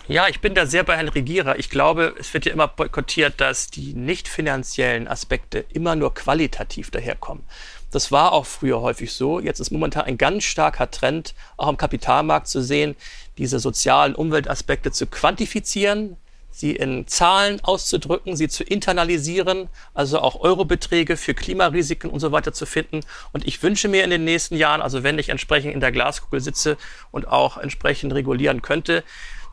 Ja, 0.07 0.27
ich 0.27 0.41
bin 0.41 0.53
da 0.53 0.65
sehr 0.65 0.83
bei 0.83 0.97
Herrn 0.97 1.07
Regierer. 1.07 1.57
Ich 1.59 1.69
glaube, 1.69 2.13
es 2.19 2.33
wird 2.33 2.45
ja 2.45 2.51
immer 2.51 2.67
boykottiert, 2.67 3.39
dass 3.39 3.67
die 3.67 3.93
nicht 3.93 4.27
finanziellen 4.27 5.07
Aspekte 5.07 5.63
immer 5.71 5.95
nur 5.95 6.13
qualitativ 6.13 6.91
daherkommen. 6.91 7.43
Das 7.89 8.11
war 8.11 8.33
auch 8.33 8.45
früher 8.45 8.81
häufig 8.81 9.13
so. 9.13 9.39
Jetzt 9.39 9.59
ist 9.59 9.71
momentan 9.71 10.03
ein 10.03 10.17
ganz 10.17 10.43
starker 10.43 10.91
Trend, 10.91 11.35
auch 11.55 11.67
am 11.67 11.77
Kapitalmarkt 11.77 12.47
zu 12.47 12.61
sehen, 12.61 12.95
diese 13.37 13.59
sozialen 13.59 14.13
Umweltaspekte 14.13 14.91
zu 14.91 15.07
quantifizieren, 15.07 16.17
sie 16.53 16.75
in 16.75 17.07
Zahlen 17.07 17.59
auszudrücken, 17.61 18.35
sie 18.35 18.47
zu 18.47 18.63
internalisieren, 18.63 19.69
also 19.93 20.19
auch 20.19 20.39
Eurobeträge 20.39 21.17
für 21.17 21.33
Klimarisiken 21.33 22.09
und 22.09 22.19
so 22.19 22.31
weiter 22.31 22.53
zu 22.53 22.67
finden. 22.67 23.01
Und 23.31 23.47
ich 23.47 23.61
wünsche 23.63 23.87
mir 23.87 24.03
in 24.03 24.11
den 24.11 24.23
nächsten 24.23 24.55
Jahren, 24.55 24.81
also 24.81 25.03
wenn 25.03 25.17
ich 25.17 25.29
entsprechend 25.29 25.73
in 25.73 25.79
der 25.79 25.91
Glaskugel 25.91 26.39
sitze 26.41 26.77
und 27.11 27.27
auch 27.27 27.57
entsprechend 27.57 28.13
regulieren 28.13 28.61
könnte, 28.61 29.03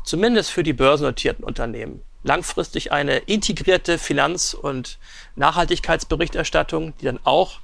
zumindest 0.04 0.50
für 0.50 0.62
die 0.62 0.74
börsennotierten 0.74 1.42
Unternehmen, 1.42 2.02
langfristig 2.22 2.92
eine 2.92 3.16
integrierte 3.16 3.96
Finanz- 3.96 4.52
und 4.52 4.98
Nachhaltigkeitsberichterstattung, 5.36 6.92
die 7.00 7.06
dann 7.06 7.20
auch 7.24 7.60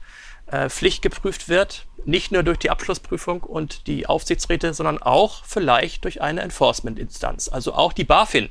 äh, 0.46 0.70
pflichtgeprüft 0.70 1.48
wird, 1.48 1.86
nicht 2.06 2.32
nur 2.32 2.42
durch 2.42 2.58
die 2.58 2.70
Abschlussprüfung 2.70 3.42
und 3.42 3.86
die 3.86 4.06
Aufsichtsräte, 4.06 4.72
sondern 4.72 5.02
auch 5.02 5.44
vielleicht 5.44 6.04
durch 6.04 6.22
eine 6.22 6.40
Enforcement-Instanz. 6.40 7.48
Also 7.48 7.74
auch 7.74 7.92
die 7.92 8.04
BaFin 8.04 8.48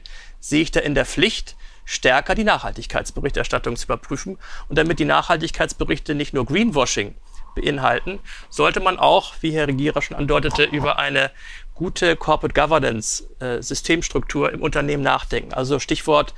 sehe 0.48 0.62
ich 0.62 0.72
da 0.72 0.80
in 0.80 0.94
der 0.94 1.06
Pflicht, 1.06 1.56
stärker 1.86 2.36
die 2.36 2.44
Nachhaltigkeitsberichterstattung 2.44 3.76
zu 3.76 3.86
überprüfen. 3.86 4.38
Und 4.70 4.78
damit 4.78 5.00
die 5.00 5.06
Nachhaltigkeitsberichte 5.06 6.14
nicht 6.14 6.34
nur 6.34 6.46
Greenwashing 6.46 7.16
beinhalten, 7.56 8.20
sollte 8.50 8.80
man 8.80 9.00
auch, 9.00 9.34
wie 9.42 9.52
Herr 9.52 9.68
Regierer 9.68 10.02
schon 10.02 10.18
andeutete, 10.18 10.64
über 10.64 11.00
eine 11.00 11.32
gute 11.74 12.16
Corporate 12.16 12.54
Governance 12.54 13.24
äh, 13.40 13.62
Systemstruktur 13.62 14.52
im 14.52 14.62
Unternehmen 14.62 15.04
nachdenken. 15.04 15.54
Also 15.54 15.80
Stichwort 15.80 16.36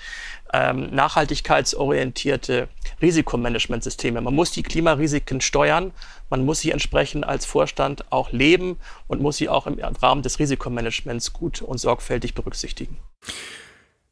ähm, 0.54 0.93
nachhaltigkeitsorientierte 0.96 2.70
Risikomanagementsysteme. 3.02 4.22
Man 4.22 4.34
muss 4.34 4.52
die 4.52 4.63
Klimarisiken 4.63 5.41
steuern, 5.41 5.91
man 6.30 6.46
muss 6.46 6.60
sie 6.62 6.72
entsprechend 6.72 7.26
als 7.26 7.46
Vorstand 7.46 8.10
auch 8.12 8.32
leben 8.32 8.78
und 9.08 9.22
muss 9.22 9.38
sie 9.38 9.50
auch 9.50 9.67
im 9.67 9.80
Rahmen 9.80 10.22
des 10.22 10.39
Risikomanagements 10.39 11.34
gut 11.34 11.62
und 11.62 11.78
sorgfältig 11.78 12.34
berücksichtigen. 12.36 12.98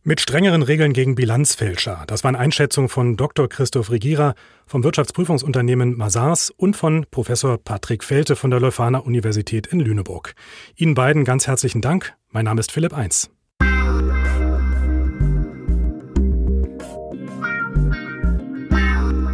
Mit 0.08 0.22
strengeren 0.22 0.62
Regeln 0.62 0.94
gegen 0.94 1.16
Bilanzfälscher. 1.16 2.04
Das 2.06 2.24
waren 2.24 2.36
Einschätzungen 2.36 2.90
von 2.90 3.18
Dr. 3.18 3.50
Christoph 3.50 3.90
Regierer 3.90 4.36
vom 4.68 4.84
Wirtschaftsprüfungsunternehmen 4.84 5.98
Mazars 5.98 6.52
und 6.52 6.76
von 6.76 7.08
Professor 7.10 7.58
Patrick 7.58 8.04
Felte 8.04 8.36
von 8.36 8.52
der 8.52 8.60
Leuphana 8.60 9.00
Universität 9.00 9.66
in 9.66 9.80
Lüneburg. 9.80 10.36
Ihnen 10.76 10.94
beiden 10.94 11.26
ganz 11.26 11.48
herzlichen 11.48 11.82
Dank. 11.82 12.14
Mein 12.30 12.46
Name 12.46 12.60
ist 12.60 12.72
Philipp 12.72 12.94
Eins. 12.94 13.32